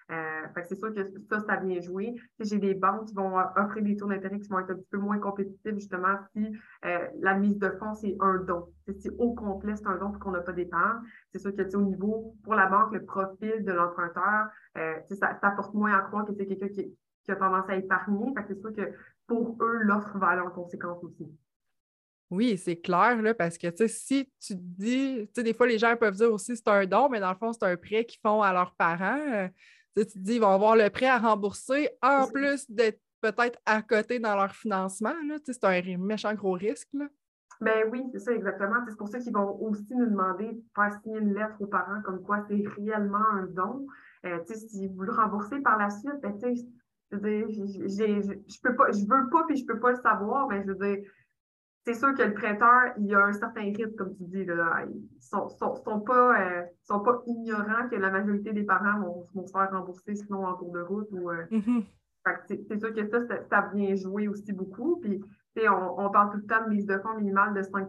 Euh, 0.09 0.63
c'est 0.67 0.75
sûr 0.75 0.93
que 0.93 1.03
ça, 1.29 1.39
ça 1.41 1.57
vient 1.57 1.79
jouer. 1.81 2.15
J'ai 2.39 2.59
des 2.59 2.73
banques 2.73 3.07
qui 3.07 3.13
vont 3.13 3.37
offrir 3.55 3.83
des 3.83 3.97
taux 3.97 4.07
d'intérêt 4.07 4.39
qui 4.39 4.47
vont 4.47 4.59
être 4.59 4.71
un 4.71 4.75
petit 4.75 4.89
peu 4.89 4.97
moins 4.97 5.19
compétitifs, 5.19 5.73
justement, 5.73 6.15
si 6.33 6.47
euh, 6.85 7.07
la 7.19 7.35
mise 7.35 7.57
de 7.57 7.69
fonds, 7.71 7.93
c'est 7.93 8.15
un 8.19 8.37
don. 8.37 8.67
Si 8.99 9.09
au 9.17 9.33
complet, 9.33 9.75
c'est 9.75 9.87
un 9.87 9.97
don 9.97 10.11
pour 10.11 10.19
qu'on 10.19 10.31
n'a 10.31 10.41
pas 10.41 10.53
d'épargne. 10.53 11.01
C'est 11.33 11.39
sûr 11.39 11.53
que 11.53 11.75
au 11.75 11.81
niveau, 11.81 12.35
pour 12.43 12.55
la 12.55 12.67
banque, 12.67 12.93
le 12.93 13.03
profil 13.03 13.63
de 13.63 13.71
l'emprunteur, 13.71 14.47
euh, 14.77 14.95
ça, 15.09 15.37
ça 15.41 15.51
porte 15.51 15.73
moins 15.73 15.93
à 15.93 16.01
croire 16.01 16.25
que 16.25 16.33
c'est 16.33 16.45
quelqu'un 16.45 16.69
qui, 16.69 16.95
a 17.29 17.35
tendance 17.35 17.69
à 17.69 17.75
épargner. 17.75 18.33
c'est 18.47 18.57
sûr 18.57 18.73
que 18.73 18.93
pour 19.27 19.57
eux, 19.61 19.79
l'offre 19.81 20.17
va 20.17 20.27
aller 20.27 20.41
en 20.41 20.49
conséquence 20.49 21.03
aussi. 21.03 21.27
Oui, 22.29 22.57
c'est 22.57 22.77
clair, 22.77 23.21
là, 23.21 23.33
parce 23.33 23.57
que 23.57 23.67
si 23.87 24.29
tu 24.39 24.53
dis, 24.55 25.29
des 25.35 25.53
fois, 25.53 25.67
les 25.67 25.77
gens 25.77 25.95
peuvent 25.97 26.15
dire 26.15 26.31
aussi 26.31 26.55
c'est 26.55 26.67
un 26.67 26.85
don, 26.85 27.09
mais 27.09 27.19
dans 27.19 27.31
le 27.31 27.37
fond, 27.37 27.51
c'est 27.53 27.63
un 27.63 27.75
prêt 27.77 28.05
qu'ils 28.05 28.19
font 28.21 28.41
à 28.41 28.53
leurs 28.53 28.73
parents. 28.75 29.49
Tu 29.97 30.05
te 30.05 30.19
dis, 30.19 30.35
ils 30.35 30.41
vont 30.41 30.53
avoir 30.53 30.75
le 30.75 30.89
prêt 30.89 31.07
à 31.07 31.17
rembourser 31.17 31.89
en 32.01 32.27
plus 32.27 32.69
d'être 32.69 33.01
peut-être 33.21 33.59
à 33.65 33.81
côté 33.81 34.19
dans 34.19 34.35
leur 34.35 34.53
financement. 34.53 35.13
C'est 35.45 35.63
un 35.63 35.97
méchant 35.97 36.33
gros 36.35 36.53
risque. 36.53 36.89
Là. 36.93 37.07
Ben 37.59 37.89
oui, 37.91 38.03
c'est 38.11 38.19
ça, 38.19 38.31
exactement. 38.33 38.75
C'est 38.87 38.97
pour 38.97 39.07
ça 39.07 39.19
qu'ils 39.19 39.33
vont 39.33 39.59
aussi 39.61 39.95
nous 39.95 40.05
demander 40.05 40.51
de 40.51 40.63
faire 40.75 40.93
signer 41.01 41.19
une 41.19 41.33
lettre 41.33 41.55
aux 41.59 41.67
parents 41.67 42.01
comme 42.03 42.21
quoi 42.21 42.45
c'est 42.47 42.63
réellement 42.77 43.25
un 43.33 43.47
don. 43.47 43.87
Euh, 44.25 44.37
si 44.45 44.87
vous 44.87 45.01
le 45.01 45.11
remboursez 45.11 45.59
par 45.61 45.77
la 45.77 45.89
suite, 45.89 46.19
ben, 46.21 46.37
je 46.41 47.15
veux 47.15 47.19
dire, 47.19 47.47
je 47.49 48.61
peux 48.61 48.75
pas, 48.75 48.91
je 48.91 48.99
veux 48.99 49.29
pas 49.29 49.43
puis 49.47 49.57
je 49.57 49.65
peux 49.65 49.79
pas 49.79 49.91
le 49.91 50.01
savoir, 50.01 50.47
mais 50.49 50.61
je 50.61 50.71
veux 50.71 50.75
dire, 50.75 51.09
c'est 51.87 51.93
sûr 51.93 52.13
que 52.15 52.21
le 52.21 52.33
prêteur, 52.33 52.91
il 52.97 53.15
a 53.15 53.23
un 53.23 53.31
certain 53.31 53.61
rythme, 53.61 53.95
comme 53.95 54.13
tu 54.13 54.25
dis. 54.25 54.43
Là. 54.43 54.83
Ils 54.89 55.21
sont, 55.21 55.47
sont, 55.47 56.01
pas, 56.01 56.37
euh, 56.37 56.63
sont 56.83 56.99
pas 56.99 57.21
ignorants 57.25 57.87
que 57.89 57.95
la 57.95 58.11
majorité 58.11 58.51
des 58.51 58.63
parents 58.63 58.99
vont, 59.33 59.45
se 59.45 59.51
faire 59.53 59.71
rembourser 59.71 60.15
sinon 60.15 60.45
en 60.45 60.55
cours 60.55 60.73
de 60.73 60.81
route. 60.81 61.07
Ou, 61.11 61.31
euh, 61.31 61.45
mm-hmm. 61.49 61.85
C'est 62.45 62.77
sûr 62.77 62.93
que 62.93 63.07
ça, 63.07 63.19
ça, 63.49 63.71
vient 63.73 63.95
jouer 63.95 64.27
aussi 64.27 64.51
beaucoup. 64.51 64.99
Puis, 64.99 65.21
on, 65.65 66.05
on, 66.05 66.09
parle 66.09 66.31
tout 66.31 66.39
le 66.39 66.45
temps 66.45 66.65
de 66.65 66.69
mise 66.71 66.85
de 66.85 66.97
fonds 66.97 67.15
minimale 67.15 67.53
de 67.53 67.63
5 67.63 67.87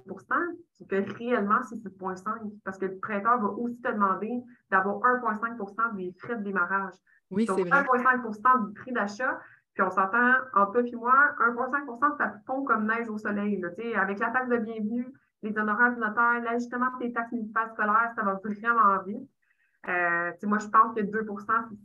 c'est 0.74 0.86
que 0.86 1.18
réellement, 1.18 1.60
c'est 1.68 1.82
7,5 1.82 2.52
parce 2.64 2.78
que 2.78 2.86
le 2.86 2.98
prêteur 2.98 3.40
va 3.40 3.48
aussi 3.48 3.80
te 3.80 3.90
demander 3.90 4.30
d'avoir 4.70 5.00
1,5% 5.00 5.96
des 5.96 6.14
frais 6.20 6.36
de 6.36 6.44
démarrage. 6.44 6.94
Oui, 7.32 7.46
c'est 7.46 7.64
vrai. 7.64 7.82
1,5% 7.82 8.68
du 8.68 8.74
prix 8.74 8.92
d'achat. 8.92 9.40
Puis 9.78 9.86
on 9.86 9.92
s'entend, 9.92 10.32
entre 10.54 10.72
toi 10.72 10.82
et 10.82 10.96
moi, 10.96 11.14
1,5% 11.38 12.16
ça 12.18 12.34
fond 12.46 12.64
comme 12.64 12.88
neige 12.88 13.08
au 13.08 13.16
soleil. 13.16 13.60
Là, 13.60 13.68
avec 14.02 14.18
la 14.18 14.30
taxe 14.30 14.48
de 14.48 14.56
bienvenue, 14.56 15.06
les 15.44 15.56
honoraires 15.56 15.94
du 15.94 16.00
notaire, 16.00 16.42
l'ajustement 16.42 16.86
des 16.98 17.12
taxes 17.12 17.30
municipales 17.30 17.70
scolaires, 17.74 18.10
ça 18.16 18.24
va 18.24 18.40
vraiment 18.42 19.04
vite. 19.06 19.30
Euh, 19.88 20.32
moi, 20.42 20.58
je 20.58 20.66
pense 20.66 20.96
que 20.96 21.02
2% 21.02 21.44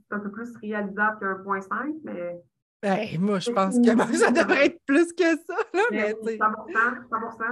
c'est 0.10 0.16
un 0.16 0.20
peu 0.20 0.32
plus 0.32 0.58
réalisable 0.58 1.20
que 1.20 1.26
1,5, 1.44 2.00
mais. 2.04 2.42
Ben, 2.82 3.22
moi, 3.22 3.38
je 3.38 3.52
pense 3.52 3.76
que 3.76 3.86
ça 4.18 4.32
devrait 4.32 4.66
être 4.66 4.82
plus 4.88 5.14
que 5.14 5.36
ça. 5.36 5.56
Là, 5.76 5.84
mais, 5.92 6.16
100 6.26 6.38
100 6.40 7.46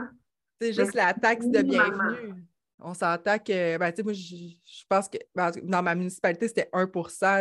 C'est 0.60 0.74
juste 0.74 0.96
la 0.96 1.14
taxe 1.14 1.46
de 1.46 1.62
bienvenue 1.62 2.48
on 2.82 2.94
s'entend 2.94 3.38
que, 3.38 3.78
ben, 3.78 3.92
tu 3.92 3.98
sais, 3.98 4.04
moi, 4.04 4.14
je, 4.14 4.86
pense 4.90 5.08
que 5.08 5.18
ben, 5.36 5.52
dans 5.64 5.84
ma 5.84 5.96
municipalité, 5.96 6.48
c'était 6.48 6.70
1 6.74 6.86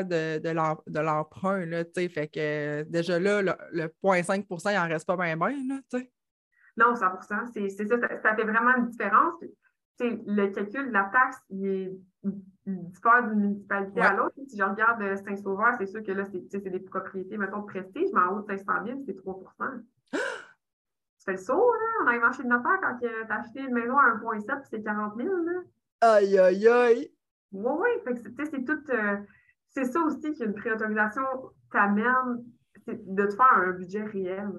de, 0.05 0.39
de 0.39 1.01
l'emprunt, 1.01 1.65
là, 1.65 1.85
tu 1.85 1.93
sais, 1.95 2.09
fait 2.09 2.29
que 2.29 2.83
déjà 2.85 3.19
là, 3.19 3.43
le, 3.43 3.53
0,5 4.03 4.45
il 4.71 4.75
n'en 4.75 4.89
reste 4.89 5.07
pas 5.07 5.17
bien 5.17 5.37
bien, 5.37 5.57
là, 5.69 5.81
tu 5.91 5.99
sais. 5.99 6.13
Non, 6.77 6.95
100 6.95 7.07
c'est 7.53 7.69
ça, 7.69 7.97
ça, 8.23 8.35
fait 8.35 8.45
vraiment 8.45 8.77
une 8.77 8.89
différence. 8.89 9.35
sais, 9.99 10.19
le 10.27 10.47
calcul 10.49 10.87
de 10.89 10.93
la 10.93 11.11
taxe, 11.13 11.39
il, 11.51 11.67
est, 11.67 11.93
diffère 12.67 13.29
d'une 13.29 13.41
municipalité 13.41 14.01
à 14.01 14.15
l'autre. 14.15 14.35
Si 14.47 14.57
je 14.57 14.63
regarde 14.63 15.03
euh, 15.03 15.17
Saint-Sauveur, 15.17 15.75
c'est 15.79 15.87
sûr 15.87 16.03
que 16.03 16.13
là, 16.13 16.25
c'est 16.31 16.61
des 16.61 16.81
propriétés, 16.81 17.37
mettons, 17.37 17.63
prestige, 17.63 18.09
mais 18.13 18.21
en 18.21 18.37
haut 18.37 18.43
de 18.43 18.47
500 18.47 18.65
000, 18.87 19.03
c'est 19.07 19.17
3 19.17 19.39
tu 19.39 19.85
fais 21.31 21.37
le 21.37 21.45
saut, 21.45 21.73
là, 21.73 22.05
en 22.05 22.07
arrivant 22.09 22.33
chez 22.33 22.43
le 22.43 22.49
notaire 22.49 22.79
quand 22.83 22.99
tu 22.99 23.07
as 23.07 23.35
acheté 23.35 23.61
une 23.61 23.75
maison 23.75 23.97
à 23.97 24.15
1,7 24.17 24.61
puis 24.61 24.69
c'est 24.71 24.83
40 24.83 25.17
000. 25.17 25.29
Là. 25.29 25.53
Aïe, 26.01 26.39
aïe, 26.39 26.69
aïe. 26.69 27.13
Oui, 27.53 27.73
oui. 28.05 28.15
c'est 28.39 28.65
tout. 28.65 28.81
Euh, 28.91 29.17
c'est 29.71 29.85
ça 29.85 30.01
aussi 30.01 30.35
qu'une 30.35 30.55
préautorisation 30.55 31.23
t'amène, 31.73 32.45
de 32.87 33.27
te 33.27 33.35
faire 33.35 33.53
un 33.53 33.73
budget 33.73 34.05
réel. 34.05 34.51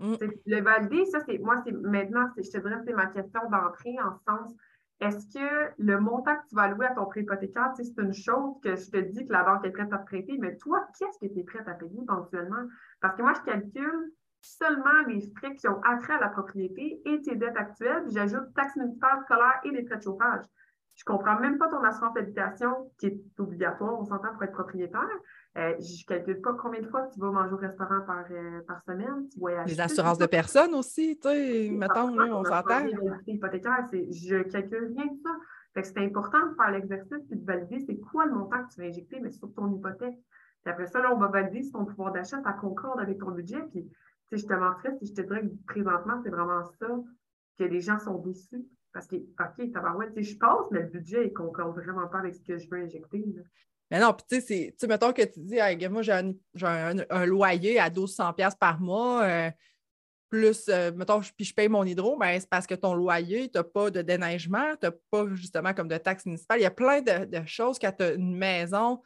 Mm. 0.00 0.14
Le 0.46 0.60
valider, 0.60 1.04
ça, 1.06 1.20
c'est 1.26 1.38
moi, 1.38 1.62
c'est 1.64 1.72
maintenant, 1.72 2.28
je 2.36 2.50
te 2.50 2.58
dirais, 2.58 2.80
c'est 2.84 2.92
ma 2.92 3.06
question 3.06 3.40
d'entrée 3.50 3.96
en 4.02 4.16
sens. 4.28 4.52
Est-ce 5.00 5.26
que 5.26 5.72
le 5.78 6.00
montant 6.00 6.34
que 6.36 6.48
tu 6.48 6.54
vas 6.54 6.62
allouer 6.62 6.86
à 6.86 6.94
ton 6.94 7.04
prêt 7.04 7.20
hypothécaire, 7.20 7.72
c'est 7.76 7.98
une 7.98 8.14
chose 8.14 8.54
que 8.62 8.76
je 8.76 8.90
te 8.90 8.96
dis 8.96 9.26
que 9.26 9.32
la 9.32 9.44
banque 9.44 9.64
est 9.66 9.70
prête 9.70 9.92
à 9.92 9.98
te 9.98 10.06
prêter, 10.06 10.38
mais 10.38 10.56
toi, 10.56 10.86
qu'est-ce 10.98 11.18
que 11.18 11.30
tu 11.32 11.40
es 11.40 11.44
prête 11.44 11.68
à 11.68 11.74
payer 11.74 12.00
éventuellement? 12.00 12.66
Parce 13.00 13.14
que 13.14 13.22
moi, 13.22 13.34
je 13.34 13.42
calcule 13.42 14.12
seulement 14.46 15.02
les 15.08 15.20
frais 15.36 15.54
qui 15.54 15.68
ont 15.68 15.80
attrait 15.82 16.14
à 16.14 16.20
la 16.20 16.28
propriété 16.28 17.00
et 17.04 17.20
tes 17.22 17.36
dettes 17.36 17.56
actuelles, 17.56 18.04
puis 18.04 18.14
j'ajoute 18.14 18.52
taxes 18.54 18.76
municipales, 18.76 19.20
scolaires 19.24 19.60
et 19.64 19.70
les 19.70 19.84
frais 19.84 19.96
de 19.96 20.02
chauffage. 20.02 20.44
Je 20.94 21.02
ne 21.06 21.14
comprends 21.14 21.38
même 21.38 21.58
pas 21.58 21.68
ton 21.68 21.82
assurance 21.84 22.14
d'habitation 22.14 22.90
qui 22.98 23.06
est 23.06 23.20
obligatoire, 23.38 24.00
on 24.00 24.04
s'entend 24.04 24.32
pour 24.32 24.42
être 24.44 24.52
propriétaire. 24.52 25.06
Euh, 25.58 25.74
je 25.78 26.02
ne 26.02 26.06
calcule 26.06 26.40
pas 26.40 26.54
combien 26.54 26.80
de 26.80 26.86
fois 26.86 27.06
tu 27.12 27.20
vas 27.20 27.30
manger 27.30 27.52
au 27.52 27.58
restaurant 27.58 28.00
par, 28.06 28.24
euh, 28.30 28.60
par 28.66 28.80
semaine, 28.82 29.28
tu 29.30 29.40
Les 29.66 29.80
assurances 29.80 30.18
de 30.18 30.26
personnes 30.26 30.74
aussi, 30.74 31.18
tu 31.18 31.28
sais, 31.28 31.68
mettons, 31.70 32.14
là, 32.16 32.34
on 32.34 32.44
s'entend. 32.44 32.86
hypothécaire, 33.26 33.84
je 33.92 34.42
calcule 34.44 34.94
rien 34.96 35.06
de 35.06 35.18
ça. 35.22 35.82
c'est 35.82 35.98
important 35.98 36.46
de 36.46 36.54
faire 36.54 36.70
l'exercice 36.70 37.30
et 37.30 37.36
de 37.36 37.44
valider 37.44 37.78
c'est 37.86 37.98
quoi 37.98 38.24
le 38.24 38.32
montant 38.32 38.64
que 38.64 38.72
tu 38.74 38.80
vas 38.80 38.86
injecter, 38.86 39.20
mais 39.20 39.30
sur 39.30 39.52
ton 39.54 39.74
hypothèque. 39.74 40.16
Puis 40.66 40.72
après 40.72 40.86
ça, 40.86 41.00
là, 41.00 41.14
on 41.14 41.18
va 41.18 41.28
valider 41.28 41.62
si 41.62 41.72
ton 41.72 41.84
pouvoir 41.84 42.12
d'achat, 42.12 42.40
ça 42.42 42.52
concorde 42.54 43.00
avec 43.00 43.18
ton 43.18 43.30
budget. 43.30 43.62
Puis, 43.70 43.88
je 44.32 44.44
te 44.44 44.52
mentirais 44.52 44.96
si 44.98 45.06
je 45.06 45.14
te 45.14 45.20
dirais 45.22 45.42
que 45.42 45.54
présentement, 45.66 46.20
c'est 46.22 46.30
vraiment 46.30 46.64
ça, 46.78 46.88
que 47.58 47.64
les 47.64 47.80
gens 47.80 47.98
sont 47.98 48.18
déçus. 48.18 48.66
Parce 48.92 49.06
que, 49.06 49.16
OK, 49.16 49.58
je 49.58 50.38
passe, 50.38 50.70
mais 50.70 50.80
le 50.80 50.88
budget, 50.88 51.26
il 51.26 51.32
concorde 51.32 51.78
vraiment 51.78 52.08
pas 52.08 52.20
avec 52.20 52.34
ce 52.34 52.42
que 52.42 52.56
je 52.56 52.68
veux 52.70 52.78
injecter. 52.78 53.24
Mais 53.90 54.00
non, 54.00 54.14
puis 54.14 54.26
tu 54.28 54.40
sais, 54.40 54.74
mettons 54.88 55.12
que 55.12 55.22
tu 55.22 55.40
dis, 55.40 55.58
moi, 55.88 56.02
j'ai 56.02 56.12
un, 56.12 57.26
loyer 57.26 57.78
à 57.78 57.90
1200$ 57.90 58.56
par 58.58 58.80
mois, 58.80 59.22
euh, 59.22 59.50
plus, 60.28 60.68
euh, 60.68 60.92
mettons, 60.92 61.20
puis 61.20 61.44
je 61.44 61.54
paye 61.54 61.68
mon 61.68 61.84
hydro, 61.84 62.16
ben, 62.16 62.40
c'est 62.40 62.48
parce 62.48 62.66
que 62.66 62.74
ton 62.74 62.94
loyer, 62.94 63.48
tu 63.48 63.58
n'as 63.58 63.64
pas 63.64 63.90
de 63.90 64.02
déneigement, 64.02 64.74
tu 64.80 64.86
n'as 64.86 64.92
pas 65.10 65.26
justement 65.34 65.72
comme 65.72 65.88
de 65.88 65.98
taxes 65.98 66.26
municipales. 66.26 66.58
Il 66.58 66.64
y 66.64 66.66
a 66.66 66.70
plein 66.70 67.00
de, 67.00 67.44
choses 67.46 67.78
quand 67.78 67.92
tu 67.92 68.02
as 68.02 68.14
une 68.14 68.36
maison 68.36 69.02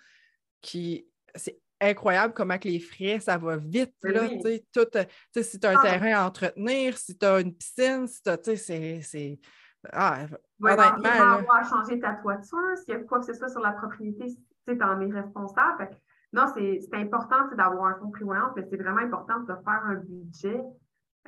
qui. 0.63 1.07
C'est 1.35 1.61
incroyable 1.81 2.35
comment 2.35 2.59
que 2.59 2.69
les 2.69 2.81
frais, 2.81 3.21
ça 3.21 3.39
va 3.39 3.57
vite. 3.57 3.95
Là, 4.03 4.29
tout, 4.73 5.43
si 5.43 5.59
tu 5.59 5.67
as 5.67 5.71
un 5.71 5.77
ah. 5.79 5.83
terrain 5.83 6.23
à 6.23 6.27
entretenir, 6.27 6.97
si 6.97 7.17
tu 7.17 7.27
as 7.27 7.41
une 7.41 7.55
piscine, 7.55 8.07
si 8.07 8.23
tu 8.23 8.31
as. 8.31 8.57
C'est. 8.57 9.41
Ah, 9.93 10.27
honnêtement. 10.63 11.53
à 11.53 11.63
changer 11.65 11.99
ta 12.01 12.15
toiture, 12.15 12.77
s'il 12.77 12.95
y 12.95 12.97
a 12.97 13.01
quoi 13.01 13.21
que 13.21 13.27
ce 13.27 13.35
soit 13.35 13.49
sur 13.49 13.61
la 13.61 13.73
propriété, 13.73 14.27
tu 14.67 14.83
en 14.83 15.01
es 15.01 15.11
responsable. 15.11 15.91
non, 16.33 16.45
c'est 16.55 16.81
important 16.93 17.49
d'avoir 17.57 17.87
un 17.87 17.99
fonds 17.99 18.11
prévoyance, 18.11 18.53
mais 18.57 18.67
c'est 18.69 18.77
vraiment 18.77 19.01
important 19.01 19.41
de 19.41 19.55
faire 19.55 19.83
un 19.85 19.95
budget. 19.95 20.63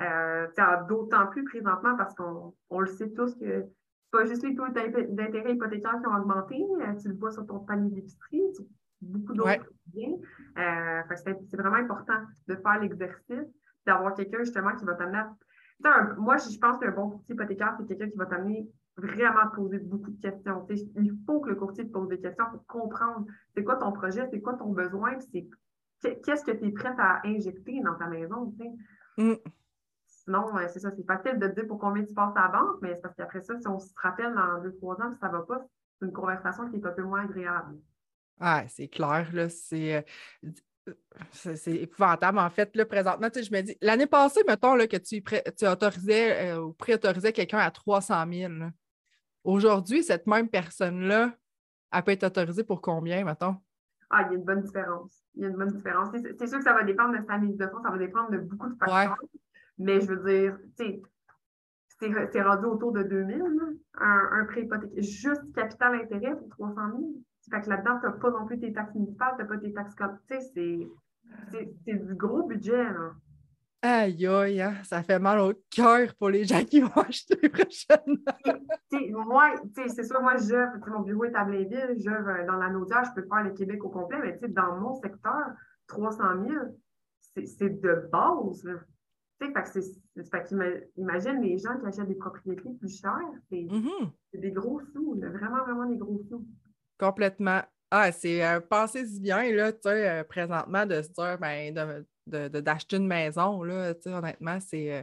Euh, 0.00 0.47
d'autant 0.88 1.26
plus 1.26 1.44
présentement 1.44 1.94
parce 1.97 2.14
qu'on 2.14 2.80
le 2.80 2.87
sait 2.87 3.11
tous 3.11 3.35
que 3.35 3.66
pas 4.11 4.25
juste 4.25 4.42
les 4.42 4.54
taux 4.54 4.66
d'intérêt 4.68 5.52
hypothécaires 5.52 6.00
qui 6.00 6.06
ont 6.06 6.16
augmenté, 6.16 6.62
euh, 6.80 6.94
tu 7.00 7.09
le 7.09 7.14
vois 7.14 7.30
sur 7.30 7.47
ton 7.47 7.61
panier 7.61 7.90
d'épicerie, 7.90 8.42
beaucoup 9.00 9.35
d'autres 9.35 9.72
Euh, 9.97 11.03
c'est 11.17 11.57
vraiment 11.57 11.77
important 11.77 12.21
de 12.49 12.57
faire 12.57 12.81
l'exercice, 12.81 13.49
d'avoir 13.87 14.15
quelqu'un 14.15 14.39
justement 14.39 14.75
qui 14.77 14.85
va 14.85 14.95
t'amener 14.95 15.19
à... 15.19 16.15
Moi, 16.17 16.37
je 16.37 16.59
pense 16.59 16.79
qu'un 16.79 16.93
bon 16.93 17.11
courtier 17.11 17.35
hypothécaire, 17.35 17.77
c'est 17.79 17.87
quelqu'un 17.87 18.11
qui 18.11 18.17
va 18.17 18.27
t'amener 18.27 18.69
vraiment 18.97 19.49
poser 19.55 19.79
beaucoup 19.79 20.11
de 20.11 20.21
questions. 20.21 20.67
il 20.71 21.12
faut 21.27 21.41
que 21.41 21.51
le 21.51 21.57
courtier 21.57 21.87
te 21.87 21.93
pose 21.93 22.09
des 22.09 22.21
questions 22.21 22.45
pour 22.51 22.67
comprendre 22.67 23.27
c'est 23.55 23.65
quoi 23.65 23.77
ton 23.77 23.93
projet, 23.93 24.29
c'est 24.31 24.41
quoi 24.41 24.55
ton 24.55 24.71
besoin, 24.71 25.19
c'est 25.21 25.49
qu'est-ce 26.21 26.45
que 26.45 26.53
tu 26.53 26.67
es 26.67 26.71
prête 26.73 26.99
à 26.99 27.21
injecter 27.25 27.81
dans 27.81 27.95
ta 27.95 28.07
maison. 28.07 28.55
Mm. 29.19 29.35
Sinon, 30.07 30.47
c'est 30.69 30.79
ça, 30.79 30.91
c'est 30.93 31.07
facile 31.07 31.39
de 31.39 31.49
te 31.49 31.55
dire 31.55 31.67
pour 31.67 31.79
combien 31.79 32.05
tu 32.05 32.15
passes 32.15 32.37
à 32.37 32.43
la 32.43 32.49
banque, 32.49 32.77
mais 32.81 32.95
c'est 32.95 33.01
parce 33.01 33.15
qu'après 33.17 33.41
ça, 33.41 33.59
si 33.59 33.67
on 33.67 33.79
se 33.79 33.93
rappelle 33.97 34.35
dans 34.35 34.62
deux, 34.62 34.73
trois 34.75 34.95
ans, 35.03 35.12
ça 35.21 35.29
ne 35.29 35.33
va 35.33 35.43
pas, 35.43 35.65
c'est 35.99 36.07
une 36.07 36.12
conversation 36.12 36.69
qui 36.69 36.77
est 36.77 36.87
un 36.87 36.93
peu 36.93 37.03
moins 37.03 37.25
agréable. 37.25 37.77
Ah, 38.45 38.65
c'est 38.67 38.89
clair, 38.89 39.29
là. 39.33 39.49
C'est. 39.49 40.05
Euh, 40.45 40.93
c'est 41.31 41.77
épouvantable, 41.77 42.39
en 42.39 42.51
fait. 42.51 42.75
Là, 42.75 42.85
présentement, 42.85 43.29
je 43.33 43.53
me 43.53 43.61
dis, 43.61 43.79
l'année 43.81 44.09
passée, 44.09 44.41
mettons 44.49 44.75
là, 44.75 44.89
que 44.89 44.97
tu, 44.97 45.23
tu 45.23 45.67
autorisais 45.69 46.51
euh, 46.51 46.61
ou 46.61 46.73
préautorisais 46.73 47.33
quelqu'un 47.33 47.59
à 47.59 47.71
300 47.71 48.25
000. 48.33 48.53
Aujourd'hui, 49.45 50.03
cette 50.03 50.27
même 50.27 50.49
personne-là, 50.49 51.37
elle 51.93 52.03
peut 52.03 52.11
être 52.11 52.25
autorisée 52.25 52.65
pour 52.65 52.83
combien, 52.83 53.25
mettons? 53.25 53.57
Ah, 54.11 54.23
il 54.23 54.33
y 54.33 54.35
a 54.35 54.39
une 54.39 54.45
bonne 54.45 54.63
différence. 54.63 55.23
Il 55.37 55.43
y 55.43 55.45
a 55.45 55.49
une 55.51 55.57
bonne 55.57 55.71
différence. 55.73 56.09
C'est 56.13 56.47
sûr 56.49 56.59
que 56.59 56.65
ça 56.65 56.73
va 56.73 56.83
dépendre 56.83 57.17
de 57.17 57.25
sa 57.25 57.39
mise 57.39 57.57
de 57.57 57.67
fonds, 57.69 57.81
ça 57.81 57.91
va 57.91 57.99
dépendre 57.99 58.31
de 58.31 58.39
beaucoup 58.39 58.69
de 58.69 58.75
facteurs. 58.75 59.17
Mais 59.79 60.01
je 60.01 60.07
veux 60.13 60.25
dire, 60.29 60.59
tu 60.77 60.85
sais, 60.85 61.03
c'est 62.33 62.43
rendu 62.43 62.65
autour 62.65 62.91
de 62.91 63.05
2000, 63.05 63.41
un, 64.01 64.29
un 64.33 64.45
prêt 64.47 64.63
hypothécaire. 64.63 65.01
Juste 65.01 65.55
capital 65.55 65.95
intérêt 65.95 66.35
pour 66.37 66.49
300 66.49 66.75
000. 66.91 67.03
Fait 67.51 67.61
que 67.61 67.69
là-dedans, 67.69 67.99
tu 68.01 68.07
n'as 68.07 68.13
pas 68.13 68.31
non 68.31 68.47
plus 68.47 68.59
tes 68.59 68.73
taxes 68.73 68.95
municipales, 68.95 69.35
tu 69.37 69.43
n'as 69.43 69.49
pas 69.49 69.59
tes 69.59 69.73
taxes. 69.73 69.95
Tu 70.29 70.41
sais, 70.41 71.75
c'est 71.85 71.95
du 71.95 72.15
gros 72.15 72.47
budget. 72.47 72.85
Là. 72.85 73.13
Aïe, 73.85 74.27
aïe, 74.29 74.61
hein, 74.61 74.75
ça 74.85 75.03
fait 75.03 75.19
mal 75.19 75.41
au 75.41 75.53
cœur 75.69 76.15
pour 76.15 76.31
les 76.31 76.45
gens 76.45 76.65
qui 76.65 76.81
vont 76.81 77.03
acheter 77.03 77.49
prochainement. 77.49 79.27
moi, 79.27 79.55
c'est 79.75 80.05
sûr, 80.05 80.23
moi, 80.23 80.37
j'œuvre, 80.37 80.75
mon 80.87 81.01
bureau 81.01 81.25
est 81.25 81.35
à 81.35 81.45
Blainville, 81.45 81.97
euh, 82.07 82.47
dans 82.47 82.57
la 82.57 82.71
Naudière, 82.71 83.05
je 83.05 83.21
peux 83.21 83.27
faire 83.27 83.43
le 83.43 83.51
Québec 83.51 83.85
au 83.85 83.89
complet, 83.89 84.19
mais 84.23 84.49
dans 84.49 84.77
mon 84.77 84.95
secteur, 84.95 85.49
300 85.89 86.23
000, 86.49 86.65
c'est 87.45 87.81
de 87.81 88.09
base. 88.13 88.69
Fait 89.41 89.53
que 89.53 89.69
c'est, 89.69 90.91
imagine 90.97 91.41
les 91.41 91.59
gens 91.59 91.77
qui 91.81 91.87
achètent 91.87 92.07
des 92.07 92.15
propriétés 92.15 92.71
plus 92.79 93.01
chères, 93.01 93.19
c'est 93.51 93.63
mm-hmm 93.63 94.53
gros 94.53 94.81
sous, 94.93 95.15
vraiment, 95.19 95.65
vraiment 95.65 95.87
des 95.87 95.97
gros 95.97 96.21
sous. 96.29 96.47
Complètement. 97.02 97.62
Ah, 97.90 98.12
c'est 98.12 98.44
euh, 98.44 98.61
passer 98.61 99.04
bien, 99.18 99.52
là, 99.52 99.73
tu 99.73 99.80
sais, 99.82 100.09
euh, 100.09 100.23
présentement, 100.23 100.87
de 100.87 101.02
se 101.02 101.09
dire, 101.09 101.37
ben, 101.37 102.04
d'acheter 102.26 102.97
une 102.97 103.09
maison, 103.09 103.64
là, 103.64 103.92
honnêtement, 104.06 104.59
c'est. 104.61 104.92
Euh, 104.92 105.02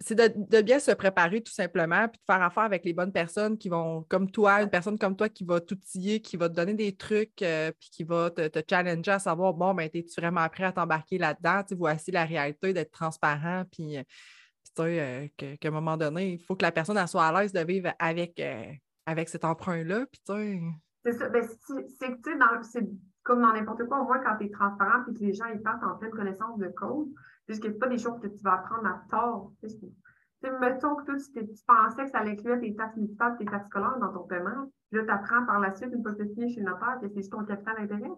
c'est 0.00 0.14
de, 0.14 0.62
bien 0.62 0.78
se 0.78 0.92
préparer 0.92 1.42
tout 1.42 1.52
simplement, 1.52 2.08
puis 2.08 2.18
de 2.18 2.24
faire 2.32 2.40
affaire 2.40 2.62
avec 2.62 2.82
les 2.84 2.94
bonnes 2.94 3.12
personnes 3.12 3.58
qui 3.58 3.68
vont, 3.68 4.02
comme 4.08 4.30
toi, 4.30 4.62
une 4.62 4.70
personne 4.70 4.96
comme 4.96 5.16
toi 5.16 5.28
qui 5.28 5.44
va 5.44 5.60
t'outiller, 5.60 6.22
qui 6.22 6.38
va 6.38 6.48
te 6.48 6.54
donner 6.54 6.72
des 6.72 6.96
trucs, 6.96 7.36
puis 7.36 7.90
qui 7.90 8.04
va 8.04 8.30
te, 8.30 8.62
challenger 8.66 9.10
à 9.10 9.18
savoir, 9.18 9.52
bon, 9.52 9.74
ben, 9.74 9.90
es-tu 9.92 10.18
vraiment 10.18 10.48
prêt 10.48 10.64
à 10.64 10.72
t'embarquer 10.72 11.18
là-dedans? 11.18 11.60
voici 11.72 12.10
la 12.10 12.24
réalité 12.24 12.72
d'être 12.72 12.92
transparent, 12.92 13.64
puis, 13.70 13.98
euh, 14.78 15.28
qu'à 15.36 15.68
un 15.68 15.70
moment 15.70 15.96
donné, 15.96 16.32
il 16.32 16.38
faut 16.38 16.56
que 16.56 16.64
la 16.64 16.72
personne 16.72 17.04
soit 17.06 17.26
à 17.26 17.40
l'aise 17.40 17.52
de 17.52 17.60
vivre 17.60 17.92
avec, 17.98 18.40
avec 19.06 19.28
cet 19.28 19.44
emprunt-là. 19.44 20.06
C'est 21.04 21.12
ça. 21.12 21.28
Ben, 21.28 21.44
c'est 21.98 22.20
que, 22.20 22.62
tu 22.62 22.70
sais, 22.70 22.88
comme 23.24 23.40
dans 23.40 23.52
n'importe 23.52 23.84
quoi, 23.86 24.00
au 24.00 24.04
moins 24.04 24.18
quand 24.20 24.36
tu 24.36 24.44
es 24.44 24.50
transparent 24.50 25.04
et 25.08 25.14
que 25.14 25.20
les 25.20 25.32
gens 25.32 25.46
ils 25.46 25.60
partent 25.60 25.82
en 25.82 25.96
pleine 25.96 26.10
connaissance 26.10 26.58
de 26.58 26.68
cause, 26.68 27.08
puisque 27.46 27.64
ce 27.64 27.68
n'est 27.68 27.74
pas 27.74 27.88
des 27.88 27.98
choses 27.98 28.20
que 28.20 28.28
tu 28.28 28.42
vas 28.42 28.54
apprendre 28.54 28.86
à 28.86 29.02
tort. 29.10 29.52
mettons 30.60 30.94
que 30.96 31.04
toi, 31.04 31.14
tu, 31.16 31.46
pensais 31.66 32.04
que 32.04 32.10
ça 32.10 32.18
allait 32.18 32.32
inclure 32.32 32.60
tes 32.60 32.74
taxes 32.76 32.96
municipales, 32.96 33.36
tes 33.38 33.46
taxes 33.46 33.68
scolaires 33.68 33.98
dans 33.98 34.12
ton 34.12 34.24
paiement. 34.24 34.70
Puis 34.90 35.00
là, 35.00 35.04
tu 35.04 35.10
apprends 35.10 35.44
par 35.46 35.58
la 35.58 35.74
suite, 35.74 35.90
une 35.92 36.02
fois 36.02 36.14
que 36.14 36.22
tu 36.22 36.48
chez 36.50 36.60
le 36.60 36.70
notaire, 36.70 36.98
que 37.00 37.08
c'est 37.08 37.28
ton 37.28 37.44
capital 37.44 37.76
d'intérêt. 37.76 38.10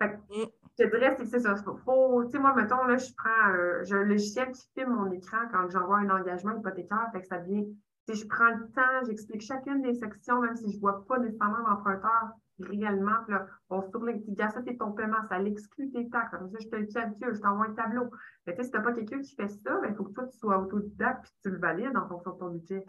Fait 0.00 0.16
mm. 0.16 0.46
je 0.78 0.84
te 0.84 0.90
dirais, 0.90 1.16
c'est 1.24 1.40
ça. 1.40 1.54
Faut, 1.84 2.24
tu 2.24 2.32
sais, 2.32 2.38
moi, 2.40 2.54
mettons, 2.54 2.84
là, 2.84 2.96
je 2.96 3.12
prends, 3.16 3.84
j'ai 3.84 3.94
un 3.94 4.04
logiciel 4.04 4.50
qui 4.50 4.68
filme 4.74 4.94
mon 4.94 5.12
écran 5.12 5.38
quand 5.52 5.68
j'envoie 5.70 5.98
un 5.98 6.10
engagement 6.10 6.58
hypothécaire, 6.58 7.08
fait 7.12 7.20
que 7.20 7.26
ça 7.28 7.38
devient, 7.38 7.68
je 8.08 8.26
prends 8.26 8.50
le 8.50 8.68
temps, 8.72 9.04
j'explique 9.06 9.42
chacune 9.42 9.82
des 9.82 9.94
sections, 9.94 10.40
même 10.40 10.56
si 10.56 10.70
je 10.70 10.76
ne 10.76 10.80
vois 10.80 11.06
pas 11.06 11.18
nécessairement 11.18 11.68
l'emprunteur 11.68 12.30
réellement. 12.58 13.22
Puis 13.24 13.34
là, 13.34 13.46
on 13.70 13.88
sur 13.90 14.00
le 14.00 14.14
dit, 14.14 14.36
ça, 14.36 14.60
c'est 14.66 14.76
ton 14.76 14.92
paiement, 14.92 15.22
ça 15.28 15.38
l'exclut 15.38 15.90
tes 15.90 16.08
taxes. 16.10 16.30
Comme 16.30 16.50
ça, 16.50 16.58
je 16.60 16.68
te 16.68 16.76
le 16.76 16.86
calcule, 16.86 17.34
je 17.34 17.40
t'envoie 17.40 17.66
un 17.66 17.74
tableau. 17.74 18.10
Mais 18.46 18.54
tu 18.54 18.58
sais, 18.58 18.64
si 18.64 18.70
tu 18.70 18.76
n'as 18.76 18.82
pas 18.82 18.92
quelqu'un 18.92 19.20
qui 19.20 19.34
fait 19.34 19.48
ça, 19.48 19.78
il 19.82 19.88
ben, 19.88 19.94
faut 19.94 20.04
que 20.04 20.12
toi, 20.12 20.26
tu 20.26 20.38
sois 20.38 20.58
autodidacte 20.58 21.22
puis 21.22 21.32
tu 21.42 21.50
le 21.50 21.58
valides 21.58 21.96
en 21.96 22.08
fonction 22.08 22.32
de 22.32 22.38
ton 22.38 22.50
budget. 22.50 22.84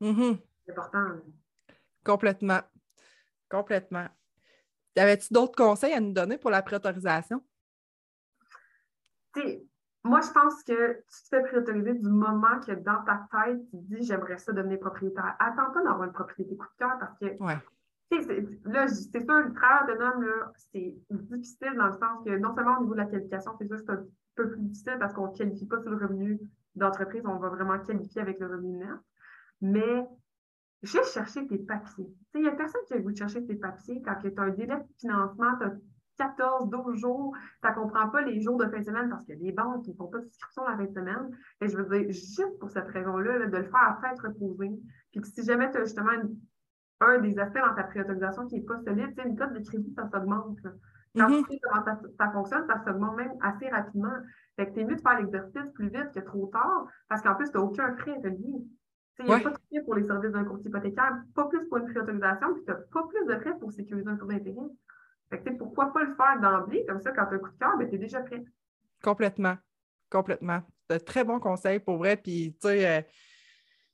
Mm-hmm. 0.00 0.38
C'est 0.64 0.72
important. 0.72 1.06
Complètement. 2.04 2.60
Complètement. 3.50 4.08
Avais-tu 4.96 5.32
d'autres 5.32 5.56
conseils 5.56 5.92
à 5.92 6.00
nous 6.00 6.12
donner 6.12 6.38
pour 6.38 6.50
la 6.50 6.62
préautorisation? 6.62 7.42
Moi, 10.04 10.20
je 10.20 10.30
pense 10.32 10.62
que 10.64 10.94
tu 10.94 11.22
te 11.22 11.28
fais 11.30 11.42
préautoriser 11.42 11.94
du 11.94 12.08
moment 12.08 12.58
que 12.66 12.72
dans 12.72 13.02
ta 13.04 13.26
tête, 13.30 13.60
tu 13.70 13.76
dis 13.76 14.02
j'aimerais 14.02 14.38
ça 14.38 14.52
devenir 14.52 14.80
propriétaire. 14.80 15.36
Attends 15.38 15.70
pas 15.72 15.82
d'avoir 15.82 16.04
une 16.04 16.12
propriété 16.12 16.56
coup 16.56 16.66
de 16.66 16.78
cœur 16.78 16.98
parce 16.98 17.16
que 17.18 17.42
ouais 17.42 17.58
là, 18.64 18.88
c'est 18.88 19.20
sûr, 19.20 19.40
le 19.40 19.52
travail 19.54 19.94
autonome, 19.94 20.26
c'est 20.56 20.96
difficile 21.10 21.74
dans 21.76 21.86
le 21.86 21.92
sens 21.92 22.24
que 22.24 22.36
non 22.38 22.54
seulement 22.54 22.78
au 22.78 22.82
niveau 22.82 22.94
de 22.94 23.00
la 23.00 23.06
qualification, 23.06 23.52
c'est 23.58 23.66
sûr 23.66 23.76
que 23.76 23.82
c'est 23.82 23.92
un 23.92 24.04
peu 24.34 24.50
plus 24.50 24.60
difficile 24.60 24.96
parce 24.98 25.12
qu'on 25.14 25.30
ne 25.30 25.36
qualifie 25.36 25.66
pas 25.66 25.80
sur 25.80 25.90
le 25.90 25.96
revenu 25.96 26.40
d'entreprise, 26.74 27.22
on 27.24 27.36
va 27.36 27.48
vraiment 27.50 27.78
qualifier 27.78 28.22
avec 28.22 28.38
le 28.40 28.46
revenu 28.46 28.78
net. 28.78 28.88
Mais 29.60 30.06
juste 30.82 31.12
chercher 31.12 31.46
tes 31.46 31.58
papiers. 31.58 32.08
Il 32.34 32.42
n'y 32.42 32.48
a 32.48 32.52
personne 32.52 32.80
qui 32.86 32.94
a 32.94 32.96
le 32.96 33.02
goût 33.02 33.12
de 33.12 33.16
chercher 33.16 33.44
tes 33.44 33.54
papiers 33.54 34.02
quand 34.02 34.16
tu 34.20 34.32
as 34.36 34.42
un 34.42 34.50
délai 34.50 34.76
de 34.76 34.84
financement, 34.98 35.56
tu 35.58 35.64
as 35.64 35.72
14, 36.18 36.68
12 36.68 36.96
jours, 36.98 37.36
tu 37.62 37.68
ne 37.68 37.74
comprends 37.74 38.08
pas 38.08 38.22
les 38.22 38.40
jours 38.40 38.56
de 38.56 38.66
fin 38.68 38.78
de 38.78 38.84
semaine 38.84 39.08
parce 39.08 39.24
qu'il 39.24 39.36
y 39.36 39.38
a 39.38 39.50
des 39.50 39.52
banques 39.52 39.84
qui 39.84 39.90
ne 39.90 39.96
font 39.96 40.08
pas 40.08 40.18
de 40.18 40.24
souscription 40.26 40.64
la 40.68 40.76
fin 40.76 40.84
de 40.84 40.92
semaine. 40.92 41.36
Et 41.60 41.68
je 41.68 41.76
veux 41.76 41.98
dire, 41.98 42.10
juste 42.10 42.58
pour 42.60 42.70
cette 42.70 42.88
raison-là, 42.88 43.46
de 43.46 43.56
le 43.56 43.64
faire 43.64 43.98
à 44.02 44.12
être 44.12 44.26
reposé. 44.26 44.70
Puis 45.10 45.20
que 45.20 45.26
si 45.26 45.44
jamais 45.44 45.70
tu 45.70 45.78
as 45.78 45.84
justement 45.84 46.12
un 47.00 47.18
des 47.18 47.38
aspects 47.38 47.58
dans 47.58 47.74
ta 47.74 47.84
priorisation 47.84 48.46
qui 48.46 48.56
n'est 48.56 48.66
pas 48.66 48.78
solide, 48.84 49.12
une 49.24 49.36
cote 49.36 49.52
de 49.52 49.60
crédit, 49.60 49.92
ça 49.94 50.08
s'augmente. 50.12 50.58
Quand 51.14 51.28
mm-hmm. 51.28 51.44
tu 51.44 51.52
sais 51.52 51.60
comment 51.62 51.84
ça, 51.84 52.30
fonctionne, 52.30 52.66
ça 52.66 52.82
s'augmente 52.84 53.16
même 53.16 53.32
assez 53.42 53.68
rapidement. 53.68 54.14
Fait 54.56 54.70
que 54.70 54.80
es 54.80 54.84
mieux 54.84 54.96
de 54.96 55.00
faire 55.00 55.20
l'exercice 55.20 55.70
plus 55.74 55.88
vite 55.88 56.10
que 56.14 56.20
trop 56.20 56.46
tard, 56.46 56.86
parce 57.08 57.22
qu'en 57.22 57.34
plus, 57.34 57.50
tu 57.50 57.56
n'as 57.56 57.62
aucun 57.62 57.94
frais 57.96 58.16
relié. 58.22 58.64
Il 59.18 59.26
n'y 59.26 59.34
a 59.34 59.40
pas 59.40 59.50
de 59.50 59.58
frais 59.70 59.82
pour 59.84 59.94
les 59.94 60.04
services 60.04 60.32
d'un 60.32 60.44
courtier 60.44 60.68
hypothécaire, 60.68 61.16
pas 61.34 61.46
plus 61.46 61.66
pour 61.68 61.78
une 61.78 61.86
priorisation, 61.86 62.54
puis 62.54 62.64
tu 62.64 62.70
n'as 62.70 62.76
pas 62.76 63.06
plus 63.08 63.26
de 63.26 63.40
frais 63.40 63.58
pour 63.58 63.72
sécuriser 63.72 64.08
un 64.08 64.16
taux 64.16 64.26
d'intérêt. 64.26 64.68
Fait 65.32 65.40
que 65.40 65.56
pourquoi 65.56 65.90
pas 65.94 66.02
le 66.02 66.14
faire 66.14 66.38
d'emblée, 66.42 66.84
comme 66.86 67.00
ça, 67.00 67.10
quand 67.10 67.24
tu 67.24 67.32
as 67.32 67.36
un 67.36 67.38
coup 67.38 67.48
de 67.48 67.58
cœur, 67.58 67.78
ben, 67.78 67.88
tu 67.88 67.94
es 67.94 67.98
déjà 67.98 68.20
prêt. 68.20 68.44
Complètement. 69.02 69.56
Complètement. 70.10 70.60
C'est 70.90 70.96
un 70.96 70.98
très 70.98 71.24
bon 71.24 71.40
conseil 71.40 71.78
pour 71.78 71.96
vrai. 71.96 72.18
Puis, 72.18 72.54
tu 72.60 72.68
sais, 72.68 72.86
euh, 72.86 73.02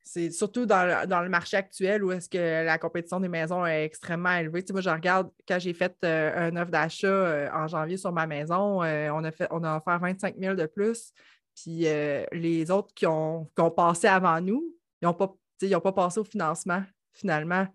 c'est 0.03 0.33
surtout 0.33 0.67
dans 0.67 0.85
le, 1.09 1.29
marché 1.29 1.57
actuel 1.57 2.03
où 2.03 2.11
est-ce 2.11 2.29
que 2.29 2.65
la 2.65 2.77
compétition 2.77 3.21
des 3.21 3.29
maisons 3.29 3.65
est 3.65 3.85
extrêmement 3.85 4.33
élevée. 4.33 4.63
Tu 4.63 4.69
sais, 4.69 4.73
moi, 4.73 4.83
je 4.83 4.91
regarde 4.91 5.31
quand 5.47 5.61
j'ai 5.61 5.75
fait 5.75 5.95
euh, 6.05 6.51
un 6.51 6.57
offre 6.57 6.73
d'achat 6.73 7.07
euh, 7.07 7.49
en 7.53 7.69
janvier 7.69 7.97
sur 7.97 8.11
ma 8.11 8.27
maison, 8.27 8.81
on, 8.81 9.25
a 9.25 9.31
fait, 9.31 9.47
on 9.53 9.63
a 9.63 9.77
offert 9.77 10.01
25 10.01 10.35
000 10.37 10.57
de 10.57 10.67
plus. 10.67 11.13
Puis 11.55 11.87
les 12.33 12.71
autres 12.71 12.93
qui 12.95 13.07
ont, 13.07 13.49
qui 13.55 13.63
ont 13.63 13.71
passé 13.71 14.09
avant 14.09 14.41
nous, 14.41 14.75
ils 15.01 15.05
n'ont 15.05 15.15
pas, 15.15 15.37
pas 15.81 15.93
passé 15.93 16.19
au 16.19 16.25
financement, 16.25 16.83
finalement. 17.13 17.69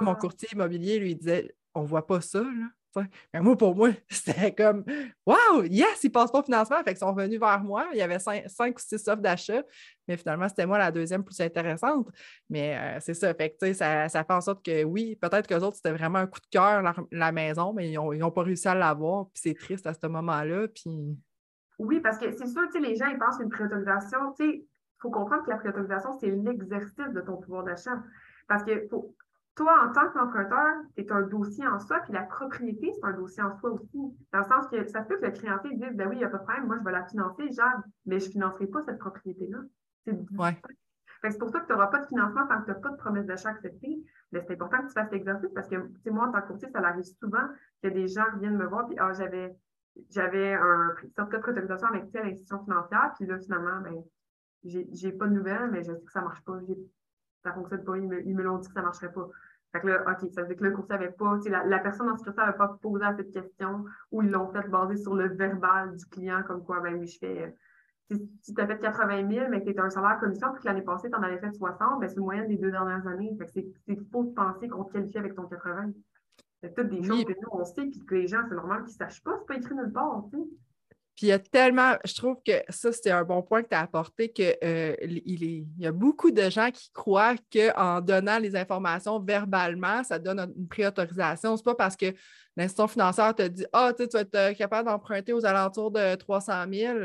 Mon 0.00 0.14
courtier 0.14 0.48
immobilier 0.52 0.98
lui 0.98 1.14
disait 1.14 1.54
On 1.74 1.82
ne 1.82 1.86
voit 1.86 2.06
pas 2.06 2.22
ça. 2.22 2.40
Là. 2.40 2.68
Mais 3.32 3.40
moi, 3.40 3.56
pour 3.56 3.74
moi, 3.74 3.90
c'était 4.10 4.54
comme 4.54 4.84
Wow, 5.26 5.64
yes, 5.64 6.02
ils 6.02 6.10
passent 6.10 6.30
pas 6.30 6.40
au 6.40 6.42
financement. 6.42 6.78
Fait 6.78 6.90
qu'ils 6.90 6.98
sont 6.98 7.12
venus 7.12 7.38
vers 7.38 7.62
moi. 7.62 7.86
Il 7.92 7.98
y 7.98 8.02
avait 8.02 8.18
cinq, 8.18 8.76
ou 8.76 8.80
six 8.80 9.06
offres 9.08 9.22
d'achat, 9.22 9.62
mais 10.08 10.16
finalement, 10.16 10.48
c'était 10.48 10.66
moi 10.66 10.78
la 10.78 10.90
deuxième 10.90 11.24
plus 11.24 11.40
intéressante. 11.40 12.08
Mais 12.48 12.76
euh, 12.76 12.98
c'est 13.00 13.14
ça. 13.14 13.32
Fait 13.34 13.50
que, 13.50 13.72
ça, 13.72 14.08
ça 14.08 14.24
fait 14.24 14.32
en 14.32 14.40
sorte 14.40 14.64
que 14.64 14.84
oui, 14.84 15.16
peut-être 15.16 15.46
que 15.46 15.54
autres, 15.54 15.76
c'était 15.76 15.92
vraiment 15.92 16.18
un 16.18 16.26
coup 16.26 16.40
de 16.40 16.48
cœur, 16.50 16.82
la, 17.10 17.32
maison, 17.32 17.72
mais 17.72 17.90
ils 17.90 18.18
n'ont 18.18 18.30
pas 18.30 18.42
réussi 18.42 18.68
à 18.68 18.74
l'avoir. 18.74 19.26
Puis 19.26 19.42
c'est 19.44 19.54
triste 19.54 19.86
à 19.86 19.94
ce 19.94 20.06
moment-là. 20.06 20.68
Puis... 20.68 21.18
Oui, 21.78 22.00
parce 22.00 22.18
que 22.18 22.30
c'est 22.30 22.46
sûr, 22.46 22.62
les 22.80 22.96
gens, 22.96 23.06
ils 23.06 23.18
pensent 23.18 23.40
une 23.40 23.50
priorisation. 23.50 24.34
Il 24.40 24.64
faut 24.98 25.10
comprendre 25.10 25.44
que 25.44 25.50
la 25.50 25.56
priorisation, 25.58 26.10
c'est 26.20 26.30
l'exercice 26.30 27.12
de 27.14 27.20
ton 27.20 27.36
pouvoir 27.36 27.64
d'achat. 27.64 28.02
Parce 28.48 28.64
que 28.64 28.88
toi, 29.56 29.74
en 29.84 29.92
tant 29.92 30.08
qu'emprunteur, 30.10 30.76
c'est 30.96 31.10
un 31.10 31.22
dossier 31.22 31.66
en 31.66 31.78
soi, 31.78 32.00
puis 32.00 32.12
la 32.12 32.22
propriété, 32.22 32.92
c'est 32.92 33.04
un 33.04 33.12
dossier 33.12 33.42
en 33.42 33.56
soi 33.58 33.70
aussi. 33.70 33.98
Dans 34.32 34.38
le 34.38 34.44
sens 34.44 34.66
que 34.68 34.86
ça 34.88 35.02
se 35.02 35.08
peut 35.08 35.18
que 35.18 35.26
le 35.26 35.32
créancier 35.32 35.74
dise 35.74 35.94
ben 35.94 36.08
oui, 36.08 36.16
il 36.16 36.18
n'y 36.18 36.24
a 36.24 36.28
pas 36.28 36.38
de 36.38 36.44
problème, 36.44 36.66
moi, 36.66 36.76
je 36.78 36.84
vais 36.84 36.92
la 36.92 37.06
financer, 37.06 37.52
genre, 37.52 37.82
mais 38.06 38.20
je 38.20 38.26
ne 38.26 38.30
financerai 38.32 38.66
pas 38.68 38.82
cette 38.84 38.98
propriété-là. 38.98 39.58
C'est 40.06 40.12
ouais. 40.12 40.56
C'est 41.22 41.38
pour 41.38 41.50
ça 41.50 41.60
que 41.60 41.66
tu 41.66 41.72
n'auras 41.72 41.88
pas 41.88 42.00
de 42.00 42.06
financement 42.06 42.46
tant 42.46 42.60
que 42.60 42.64
tu 42.64 42.70
n'as 42.70 42.78
pas 42.78 42.88
de 42.90 42.96
promesse 42.96 43.26
d'achat 43.26 43.50
acceptée. 43.50 44.02
Mais 44.32 44.40
c'est 44.40 44.54
important 44.54 44.78
que 44.78 44.86
tu 44.86 44.92
fasses 44.94 45.10
l'exercice 45.10 45.50
parce 45.54 45.68
que, 45.68 46.10
moi, 46.10 46.28
en 46.28 46.32
tant 46.32 46.40
que 46.40 46.46
courtier, 46.46 46.68
ça 46.72 46.78
arrive 46.78 47.04
souvent 47.04 47.46
que 47.82 47.88
des 47.88 48.08
gens 48.08 48.24
viennent 48.38 48.56
me 48.56 48.66
voir, 48.66 48.86
puis 48.86 48.96
ah, 48.98 49.12
j'avais 49.12 49.54
j'avais 50.08 50.54
un 50.54 50.94
certificat 51.16 51.36
de 51.38 51.42
priorisation 51.42 51.88
avec 51.88 52.12
telle 52.12 52.26
institution 52.26 52.62
financière, 52.64 53.12
puis 53.16 53.26
là, 53.26 53.38
finalement, 53.38 53.80
ben, 53.80 54.02
j'ai 54.64 55.12
pas 55.12 55.26
de 55.26 55.32
nouvelles, 55.32 55.70
mais 55.70 55.82
je 55.82 55.92
sais 55.92 56.04
que 56.04 56.12
ça 56.12 56.22
marche 56.22 56.42
pas. 56.42 56.58
Ça 57.44 57.52
fonctionne 57.52 57.84
pas. 57.84 57.96
Ils 57.96 58.34
me, 58.34 58.42
l'ont 58.42 58.58
dit 58.58 58.68
que 58.68 58.74
ça 58.74 58.82
marcherait 58.82 59.12
pas. 59.12 59.28
Fait 59.72 59.80
que 59.80 59.86
là, 59.86 60.02
OK, 60.02 60.28
ça 60.32 60.42
veut 60.42 60.48
dire 60.48 60.56
que 60.56 60.64
le 60.64 60.72
courtier 60.72 60.96
n'avait 60.96 61.12
pas, 61.12 61.38
la, 61.46 61.64
la 61.64 61.78
personne 61.78 62.08
en 62.08 62.16
sécurité 62.16 62.42
n'avait 62.42 62.58
pas 62.58 62.76
posé 62.82 63.04
à 63.04 63.14
cette 63.16 63.30
question 63.32 63.84
ou 64.10 64.22
ils 64.22 64.30
l'ont 64.30 64.50
fait 64.50 64.68
basé 64.68 64.96
sur 64.96 65.14
le 65.14 65.28
verbal 65.28 65.96
du 65.96 66.04
client, 66.06 66.42
comme 66.42 66.64
quoi, 66.64 66.80
ben 66.80 66.96
oui, 66.96 67.06
je 67.06 67.18
fais. 67.18 67.54
Si, 68.10 68.54
tu 68.54 68.60
as 68.60 68.66
fait 68.66 68.80
80 68.80 69.30
000, 69.30 69.46
mais 69.50 69.62
que 69.62 69.70
tu 69.70 69.78
as 69.78 69.84
un 69.84 69.90
salaire 69.90 70.18
commission, 70.18 70.52
puis 70.52 70.62
que 70.62 70.66
l'année 70.66 70.82
passée, 70.82 71.08
tu 71.08 71.16
en 71.16 71.22
avais 71.22 71.38
fait 71.38 71.52
60, 71.52 72.00
ben 72.00 72.08
c'est 72.08 72.16
le 72.16 72.22
moyenne 72.22 72.48
des 72.48 72.56
deux 72.56 72.72
dernières 72.72 73.06
années. 73.06 73.36
Fait 73.38 73.46
que 73.46 73.52
c'est 73.86 74.10
faux 74.10 74.24
de 74.24 74.34
penser 74.34 74.68
qu'on 74.68 74.82
te 74.82 74.92
qualifie 74.92 75.18
avec 75.18 75.36
ton 75.36 75.46
80. 75.46 75.92
C'est 76.62 76.74
toutes 76.74 76.88
des 76.88 77.04
choses 77.04 77.24
que 77.24 77.32
nous, 77.32 77.48
on 77.52 77.64
sait, 77.64 77.86
puis 77.86 78.04
que 78.04 78.14
les 78.16 78.26
gens, 78.26 78.42
c'est 78.48 78.56
normal 78.56 78.82
qu'ils 78.82 78.94
ne 78.94 78.98
sachent 78.98 79.22
pas, 79.22 79.36
c'est 79.38 79.46
pas 79.46 79.54
écrit 79.54 79.74
nulle 79.76 79.92
part, 79.92 80.24
tu 80.32 80.38
sais. 80.38 80.44
Puis 81.20 81.26
il 81.26 81.30
y 81.32 81.34
a 81.34 81.38
tellement, 81.38 81.96
je 82.02 82.14
trouve 82.14 82.36
que 82.42 82.62
ça, 82.70 82.90
c'est 82.92 83.10
un 83.10 83.24
bon 83.24 83.42
point 83.42 83.62
que 83.62 83.68
tu 83.68 83.74
as 83.74 83.80
apporté, 83.80 84.32
qu'il 84.32 84.56
euh, 84.64 84.96
il, 85.02 85.66
y 85.76 85.86
a 85.86 85.92
beaucoup 85.92 86.30
de 86.30 86.48
gens 86.48 86.70
qui 86.70 86.90
croient 86.94 87.34
qu'en 87.52 88.00
donnant 88.00 88.38
les 88.38 88.56
informations 88.56 89.20
verbalement, 89.20 90.02
ça 90.02 90.18
donne 90.18 90.40
une 90.56 90.66
préautorisation. 90.66 91.58
Ce 91.58 91.60
n'est 91.60 91.64
pas 91.64 91.74
parce 91.74 91.94
que 91.94 92.06
l'institution 92.56 92.88
financière 92.88 93.34
te 93.34 93.46
dit 93.46 93.66
Ah, 93.74 93.92
tu 93.94 94.06
vas 94.06 94.20
être 94.20 94.34
euh, 94.34 94.54
capable 94.54 94.88
d'emprunter 94.88 95.34
aux 95.34 95.44
alentours 95.44 95.90
de 95.90 96.14
300 96.14 96.64
000. 96.72 96.96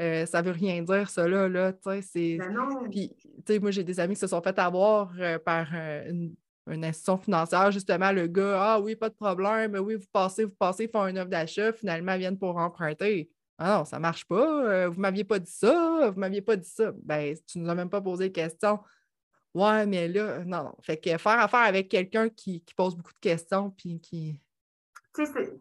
Euh, 0.00 0.24
ça 0.24 0.40
ne 0.40 0.46
veut 0.46 0.52
rien 0.52 0.82
dire, 0.82 1.10
ça, 1.10 1.28
là. 1.28 1.46
là 1.46 1.74
c'est... 2.00 2.38
Ben 2.38 2.88
Puis, 2.90 3.58
moi, 3.60 3.70
j'ai 3.70 3.84
des 3.84 4.00
amis 4.00 4.14
qui 4.14 4.20
se 4.20 4.28
sont 4.28 4.40
fait 4.40 4.58
avoir 4.58 5.12
par 5.44 5.66
une, 5.74 6.34
institution 6.70 7.18
financière, 7.18 7.70
justement, 7.70 8.12
le 8.12 8.28
gars, 8.28 8.62
ah 8.62 8.80
oui, 8.80 8.96
pas 8.96 9.10
de 9.10 9.14
problème, 9.14 9.76
oui, 9.78 9.96
vous 9.96 10.06
passez, 10.10 10.44
vous 10.44 10.56
passez, 10.58 10.88
font 10.88 11.06
une 11.06 11.18
offre 11.18 11.28
d'achat, 11.28 11.70
finalement, 11.74 12.14
ils 12.14 12.20
viennent 12.20 12.38
pour 12.38 12.56
emprunter. 12.56 13.30
Ah 13.58 13.78
non, 13.78 13.84
ça 13.84 13.96
ne 13.96 14.02
marche 14.02 14.24
pas. 14.24 14.64
Euh, 14.64 14.88
vous 14.88 14.94
ne 14.94 15.00
m'aviez 15.00 15.24
pas 15.24 15.40
dit 15.40 15.50
ça. 15.50 16.10
Vous 16.10 16.14
ne 16.14 16.20
m'aviez 16.20 16.42
pas 16.42 16.54
dit 16.56 16.68
ça. 16.68 16.92
Ben, 17.02 17.36
tu 17.46 17.58
ne 17.58 17.64
nous 17.64 17.70
as 17.70 17.74
même 17.74 17.90
pas 17.90 18.00
posé 18.00 18.28
de 18.28 18.32
questions. 18.32 18.78
Ouais, 19.54 19.84
mais 19.86 20.06
là, 20.06 20.44
non, 20.44 20.64
non. 20.64 20.74
Fait 20.80 20.96
que 20.96 21.16
faire 21.18 21.40
affaire 21.40 21.66
avec 21.66 21.88
quelqu'un 21.88 22.28
qui, 22.28 22.64
pose 22.76 22.96
beaucoup 22.96 23.12
de 23.12 23.20
questions 23.20 23.70
puis 23.70 24.00
qui. 24.00 24.40
Tu 25.14 25.26
sais, 25.26 25.58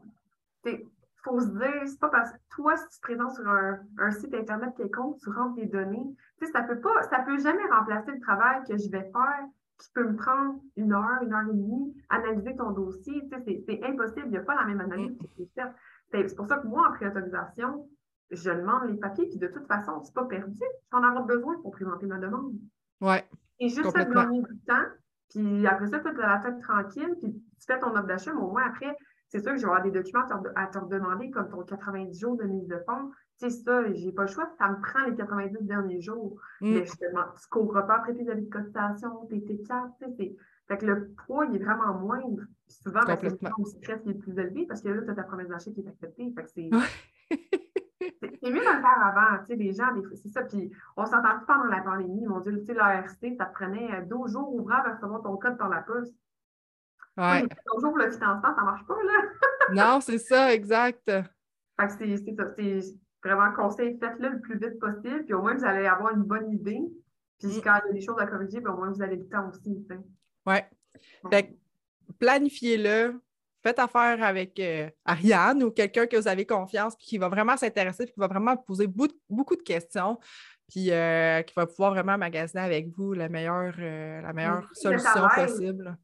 il 0.66 0.86
faut 1.24 1.40
se 1.40 1.48
dire, 1.48 1.82
c'est 1.88 2.00
pas 2.00 2.10
parce 2.10 2.32
que 2.32 2.38
toi, 2.52 2.78
si 2.78 2.84
tu 2.90 2.98
te 2.98 3.02
présentes 3.02 3.34
sur 3.34 3.48
un, 3.48 4.12
site 4.12 4.34
Internet 4.36 4.74
quelconque, 4.78 5.18
tu 5.20 5.30
rentres 5.32 5.56
des 5.56 5.66
données. 5.66 6.16
Tu 6.40 6.46
sais, 6.46 6.52
ça 6.52 6.62
peut 6.62 6.80
pas, 6.80 7.02
ça 7.10 7.20
peut 7.20 7.40
jamais 7.40 7.66
remplacer 7.72 8.12
le 8.12 8.20
travail 8.20 8.62
que 8.68 8.78
je 8.78 8.90
vais 8.90 9.10
faire 9.12 9.46
qui 9.80 9.90
peut 9.94 10.08
me 10.08 10.16
prendre 10.16 10.60
une 10.76 10.92
heure, 10.92 11.22
une 11.22 11.34
heure 11.34 11.48
et 11.50 11.54
demie, 11.54 11.96
analyser 12.10 12.56
ton 12.56 12.72
dossier. 12.72 13.22
Tu 13.32 13.44
sais, 13.44 13.64
c'est 13.68 13.84
impossible. 13.84 14.26
Il 14.26 14.32
n'y 14.32 14.38
a 14.38 14.42
pas 14.42 14.56
la 14.56 14.66
même 14.66 14.82
analyse 14.82 15.12
mm. 15.12 15.28
qui 15.36 15.44
est 15.44 15.52
faite. 15.56 15.74
C'est 16.12 16.36
pour 16.36 16.48
ça 16.48 16.58
que 16.58 16.68
moi, 16.68 16.88
en 16.88 16.94
préautorisation, 16.94 17.90
je 18.32 18.50
demande 18.50 18.90
les 18.90 18.98
papiers, 18.98 19.28
puis 19.28 19.40
de 19.40 19.48
toute 19.48 19.68
façon, 19.68 20.02
c'est 20.04 20.14
pas 20.14 20.26
perdu. 20.26 20.54
Je 20.54 20.98
vais 20.98 21.04
en 21.04 21.08
avoir 21.08 21.26
besoin 21.26 21.56
pour 21.62 21.72
présenter 21.72 22.06
ma 22.06 22.18
demande. 22.18 22.54
Ouais. 23.02 23.28
Et 23.60 23.70
juste 23.70 23.92
ça, 23.92 24.06
gagner 24.06 24.42
du 24.42 24.60
temps, 24.66 24.86
puis 25.30 25.68
après 25.68 25.88
ça, 25.88 26.00
tu 26.00 26.08
as 26.08 26.14
la 26.14 26.40
tête 26.40 26.60
tranquille, 26.62 27.16
puis 27.22 27.34
tu 27.34 27.66
fais 27.66 27.80
ton 27.80 27.92
offre 27.92 28.08
d'achat, 28.08 28.34
mais 28.34 28.42
au 28.42 28.52
moins 28.52 28.68
après, 28.68 28.96
c'est 29.30 29.42
sûr 29.42 29.52
que 29.52 29.58
je 29.58 29.64
vais 29.64 29.68
avoir 29.68 29.84
des 29.84 29.92
documents 29.92 30.26
à 30.56 30.68
te 30.68 30.80
demander, 30.86 31.32
comme 31.32 31.50
ton 31.50 31.64
90 31.64 32.18
jours 32.18 32.38
de 32.38 32.46
mise 32.46 32.68
de 32.68 32.80
fonds. 32.86 33.12
Tu 33.40 33.50
sais, 33.50 33.64
ça, 33.64 33.92
j'ai 33.94 34.12
pas 34.12 34.24
le 34.24 34.28
choix, 34.30 34.50
ça 34.58 34.70
me 34.70 34.82
prend 34.82 35.06
les 35.06 35.16
90 35.16 35.58
derniers 35.64 36.02
jours. 36.02 36.40
Mm. 36.62 36.74
Mais 36.74 36.86
justement, 36.86 37.24
tu 37.36 37.46
ne 37.46 37.50
couvres 37.50 37.86
pas 37.86 37.96
après 37.96 38.14
tes 38.14 38.30
avis 38.30 38.46
de 38.46 38.50
cotisation, 38.50 39.26
tes 39.28 39.40
T4, 39.40 39.92
tu 40.02 40.16
sais, 40.16 40.36
fait 40.68 40.78
que 40.78 40.86
le 40.86 41.10
poids, 41.26 41.46
il 41.46 41.56
est 41.56 41.64
vraiment 41.64 41.94
moindre. 41.94 42.44
Souvent, 42.68 43.02
ben, 43.06 43.18
c'est 43.20 43.30
le 43.30 43.66
stress 43.66 44.02
qui 44.02 44.10
est 44.10 44.14
plus 44.14 44.38
élevé 44.38 44.66
parce 44.66 44.82
que 44.82 44.90
là, 44.90 45.02
tu 45.02 45.10
as 45.10 45.16
ta 45.16 45.24
promesse 45.24 45.48
d'achat 45.48 45.72
qui 45.72 45.82
est 45.82 45.88
acceptée. 45.88 46.34
Fait 46.36 46.44
que 46.44 46.50
c'est. 46.56 46.70
c'est 48.00 48.52
mieux 48.52 48.60
de 48.60 48.76
le 48.76 48.82
faire 48.82 49.06
avant, 49.06 49.40
tu 49.40 49.48
sais, 49.48 49.56
les 49.56 49.74
gens, 49.74 49.90
c'est 50.16 50.30
ça. 50.30 50.44
Puis 50.44 50.72
on 50.96 51.06
s'entend 51.06 51.40
pendant 51.46 51.66
la 51.66 51.82
pandémie, 51.82 52.26
mon 52.26 52.40
Dieu, 52.42 52.60
tu 52.60 52.66
sais, 52.66 52.74
l'ARC, 52.74 53.18
ça 53.38 53.46
te 53.46 53.54
prenait 53.54 54.02
12 54.04 54.30
euh, 54.30 54.34
jours 54.34 54.54
ouvrables 54.56 54.90
à 54.90 54.94
recevoir 54.96 55.22
ton 55.22 55.38
code 55.38 55.58
par 55.58 55.70
la 55.70 55.82
poste. 55.82 56.14
Ouais. 57.18 57.44
Oui, 57.44 57.82
jours 57.82 57.98
le 57.98 58.12
financement, 58.12 58.56
ça 58.56 58.64
marche 58.64 58.86
pas, 58.86 58.96
là. 58.96 59.22
non, 59.74 60.02
c'est 60.02 60.20
ça, 60.20 60.54
exact. 60.54 61.06
Fait 61.06 61.88
que 61.88 61.94
c'est 61.94 62.18
ça. 62.18 62.54
C'est 62.56 62.82
vraiment 63.24 63.52
conseil, 63.54 63.98
faites-le 64.00 64.30
le 64.30 64.40
plus 64.40 64.58
vite 64.58 64.80
possible, 64.80 65.26
puis 65.26 65.34
au 65.34 65.42
moins 65.42 65.56
vous 65.56 65.66
allez 65.66 65.88
avoir 65.88 66.14
une 66.14 66.24
bonne 66.24 66.52
idée. 66.52 66.82
Puis 67.40 67.58
mm. 67.58 67.62
quand 67.64 67.80
il 67.84 67.88
y 67.88 67.90
a 67.90 67.94
des 67.94 68.02
choses 68.02 68.20
à 68.20 68.28
corriger, 68.28 68.62
puis 68.62 68.72
au 68.72 68.78
moins 68.78 68.92
vous 68.92 69.02
avez 69.02 69.16
le 69.16 69.28
temps 69.28 69.50
aussi. 69.50 69.86
Oui. 70.46 70.56
Planifiez-le. 72.20 73.22
Faites 73.64 73.80
affaire 73.80 74.24
avec 74.24 74.60
euh, 74.60 74.90
Ariane 75.04 75.64
ou 75.64 75.72
quelqu'un 75.72 76.06
que 76.06 76.16
vous 76.16 76.28
avez 76.28 76.46
confiance 76.46 76.96
puis 76.96 77.08
qui 77.08 77.18
va 77.18 77.28
vraiment 77.28 77.58
s'intéresser 77.58 78.06
puis 78.06 78.14
qui 78.14 78.20
va 78.20 78.28
vraiment 78.28 78.56
poser 78.56 78.88
beaucoup 78.88 79.56
de 79.56 79.62
questions 79.62 80.20
puis 80.70 80.92
euh, 80.92 81.42
qui 81.42 81.54
va 81.56 81.66
pouvoir 81.66 81.92
vraiment 81.92 82.18
magasiner 82.18 82.62
avec 82.62 82.90
vous 82.90 83.14
la 83.14 83.30
meilleure, 83.30 83.74
euh, 83.80 84.22
la 84.22 84.34
meilleure 84.34 84.70
solution 84.74 85.28
possible. 85.34 85.98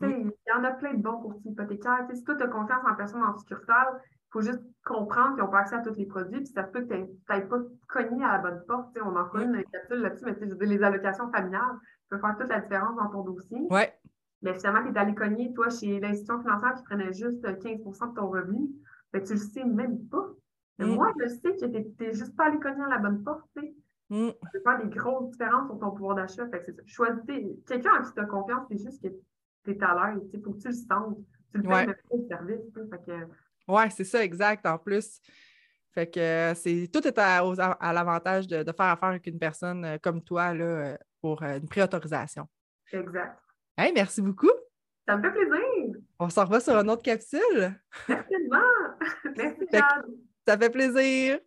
Mm. 0.00 0.30
Il 0.30 0.32
y 0.48 0.52
en 0.52 0.64
a 0.64 0.72
plein 0.72 0.94
de 0.94 1.02
bons 1.02 1.20
courtiers 1.20 1.50
hypothécaires. 1.50 2.06
si 2.14 2.24
toi, 2.24 2.34
tu 2.36 2.44
as 2.44 2.48
confiance 2.48 2.82
en 2.88 2.94
personne 2.94 3.22
en 3.22 3.36
succursale, 3.36 4.00
il 4.04 4.30
faut 4.32 4.40
juste 4.40 4.62
comprendre 4.84 5.34
qu'ils 5.34 5.44
n'ont 5.44 5.50
pas 5.50 5.60
accès 5.60 5.76
à 5.76 5.80
tous 5.80 5.94
les 5.94 6.06
produits. 6.06 6.40
Puis 6.40 6.52
ça 6.54 6.62
peut 6.62 6.82
que 6.82 6.94
tu 6.94 7.00
n'aies 7.30 7.46
pas 7.46 7.58
cogné 7.88 8.24
à 8.24 8.32
la 8.32 8.38
bonne 8.38 8.62
porte. 8.66 8.96
on 9.02 9.16
en 9.16 9.24
connaît 9.26 9.58
une 9.58 9.64
capsule 9.64 9.98
là-dessus, 9.98 10.24
mais 10.24 10.48
je 10.48 10.54
veux 10.54 10.66
les 10.66 10.82
allocations 10.82 11.30
familiales 11.32 11.76
peut 12.08 12.18
faire 12.18 12.36
toute 12.38 12.48
la 12.48 12.60
différence 12.60 12.96
dans 12.96 13.08
ton 13.10 13.22
dossier. 13.22 13.66
Oui. 13.70 13.82
Mais 14.42 14.54
finalement, 14.54 14.82
tu 14.84 14.94
es 14.94 14.98
allé 14.98 15.14
cogner, 15.14 15.52
toi, 15.52 15.68
chez 15.68 15.98
l'institution 16.00 16.40
financière 16.40 16.74
qui 16.76 16.82
prenait 16.84 17.12
juste 17.12 17.42
15% 17.42 18.10
de 18.10 18.14
ton 18.14 18.28
revenu. 18.28 18.68
Fait 19.12 19.22
tu 19.22 19.32
le 19.32 19.38
sais 19.38 19.64
même 19.64 19.98
pas. 20.08 20.28
Mais 20.78 20.86
mm. 20.86 20.94
Moi, 20.94 21.12
je 21.20 21.28
sais 21.28 21.56
que 21.56 21.66
tu 21.66 22.04
n'es 22.04 22.12
juste 22.12 22.36
pas 22.36 22.46
allé 22.46 22.58
cogner 22.60 22.84
à 22.84 22.88
la 22.88 22.98
bonne 22.98 23.24
porte. 23.24 23.44
Mm. 24.10 24.28
Ça 24.28 24.48
peut 24.52 24.60
faire 24.64 24.78
des 24.82 24.96
grosses 24.96 25.30
différences 25.30 25.68
sur 25.68 25.78
ton 25.78 25.90
pouvoir 25.90 26.14
d'achat. 26.16 26.48
Fait 26.48 26.60
que 26.60 26.66
c'est 26.66 26.76
ça. 26.76 26.82
Choisis 26.86 27.22
quelqu'un 27.66 27.90
en 27.98 28.02
qui 28.04 28.12
tu 28.12 28.20
as 28.20 28.26
confiance, 28.26 28.66
c'est 28.70 28.78
juste 28.78 29.02
que 29.02 29.08
tu 29.64 29.70
es 29.72 29.82
à 29.82 30.12
l'aise. 30.14 30.22
Il 30.32 30.42
faut 30.42 30.52
que 30.52 30.58
tu 30.58 30.68
le 30.68 30.74
sentes. 30.74 31.18
Tu 31.52 31.58
le 31.58 31.62
fais 31.62 31.68
Ouais. 31.68 31.86
de 31.86 31.94
le 32.12 32.28
service. 32.28 32.60
tu 32.74 32.80
sais. 32.80 32.86
Fait 32.90 33.04
que, 33.04 33.72
Ouais, 33.72 33.90
c'est 33.90 34.04
ça, 34.04 34.24
exact, 34.24 34.64
en 34.66 34.78
plus. 34.78 35.20
Fait 35.92 36.06
que 36.06 36.20
euh, 36.20 36.54
c'est 36.54 36.88
tout 36.92 37.06
est 37.06 37.18
à, 37.18 37.38
à 37.80 37.92
l'avantage 37.92 38.46
de, 38.46 38.62
de 38.62 38.72
faire 38.72 38.86
affaire 38.86 39.08
avec 39.10 39.26
une 39.26 39.38
personne 39.38 39.84
euh, 39.84 39.98
comme 40.00 40.22
toi 40.22 40.54
là, 40.54 40.64
euh, 40.64 40.96
pour 41.20 41.42
euh, 41.42 41.58
une 41.58 41.68
préautorisation. 41.68 42.46
exact. 42.92 43.38
Hey, 43.80 43.92
merci 43.94 44.20
beaucoup. 44.20 44.50
Ça 45.06 45.16
me 45.16 45.22
fait 45.22 45.30
plaisir. 45.30 45.94
On 46.18 46.28
s'en 46.28 46.42
revoit 46.42 46.58
sur 46.58 46.74
une 46.74 46.90
autre 46.90 47.04
capsule. 47.04 47.80
Certainement. 48.08 48.58
Merci, 49.36 49.60
Jade. 49.72 49.84
Ça 50.44 50.58
fait 50.58 50.68
plaisir. 50.68 51.38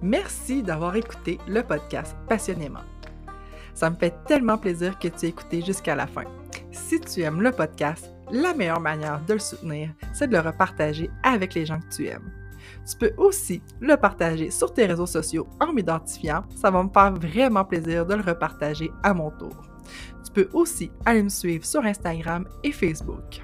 Merci 0.00 0.62
d'avoir 0.62 0.96
écouté 0.96 1.38
le 1.46 1.62
podcast 1.62 2.16
passionnément. 2.26 2.84
Ça 3.74 3.90
me 3.90 3.96
fait 3.96 4.14
tellement 4.26 4.56
plaisir 4.56 4.98
que 4.98 5.08
tu 5.08 5.26
aies 5.26 5.28
écouté 5.28 5.60
jusqu'à 5.60 5.94
la 5.94 6.06
fin. 6.06 6.24
Si 6.72 6.98
tu 7.00 7.20
aimes 7.20 7.42
le 7.42 7.52
podcast, 7.52 8.10
la 8.32 8.54
meilleure 8.54 8.80
manière 8.80 9.22
de 9.26 9.34
le 9.34 9.40
soutenir, 9.40 9.90
c'est 10.14 10.28
de 10.28 10.32
le 10.32 10.40
repartager 10.40 11.10
avec 11.22 11.52
les 11.52 11.66
gens 11.66 11.80
que 11.80 11.94
tu 11.94 12.06
aimes. 12.06 12.37
Tu 12.88 12.96
peux 12.96 13.12
aussi 13.18 13.62
le 13.80 13.96
partager 13.96 14.50
sur 14.50 14.72
tes 14.72 14.86
réseaux 14.86 15.06
sociaux 15.06 15.46
en 15.60 15.72
m'identifiant. 15.72 16.44
Ça 16.56 16.70
va 16.70 16.82
me 16.82 16.88
faire 16.88 17.12
vraiment 17.12 17.64
plaisir 17.64 18.06
de 18.06 18.14
le 18.14 18.22
repartager 18.22 18.90
à 19.02 19.12
mon 19.12 19.30
tour. 19.30 19.62
Tu 20.24 20.32
peux 20.32 20.48
aussi 20.52 20.90
aller 21.04 21.22
me 21.22 21.28
suivre 21.28 21.64
sur 21.64 21.84
Instagram 21.84 22.46
et 22.62 22.72
Facebook. 22.72 23.42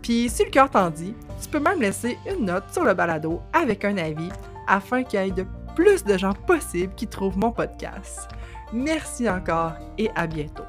Puis, 0.00 0.28
si 0.28 0.44
le 0.44 0.50
cœur 0.50 0.70
t'en 0.70 0.88
dit, 0.88 1.14
tu 1.42 1.48
peux 1.48 1.58
même 1.58 1.80
laisser 1.80 2.16
une 2.30 2.46
note 2.46 2.72
sur 2.72 2.84
le 2.84 2.94
balado 2.94 3.40
avec 3.52 3.84
un 3.84 3.98
avis 3.98 4.30
afin 4.66 5.02
qu'il 5.02 5.20
y 5.20 5.28
ait 5.28 5.30
de 5.30 5.44
plus 5.74 6.04
de 6.04 6.16
gens 6.16 6.32
possibles 6.46 6.94
qui 6.94 7.06
trouvent 7.06 7.36
mon 7.36 7.50
podcast. 7.50 8.28
Merci 8.72 9.28
encore 9.28 9.72
et 9.98 10.10
à 10.14 10.26
bientôt. 10.26 10.64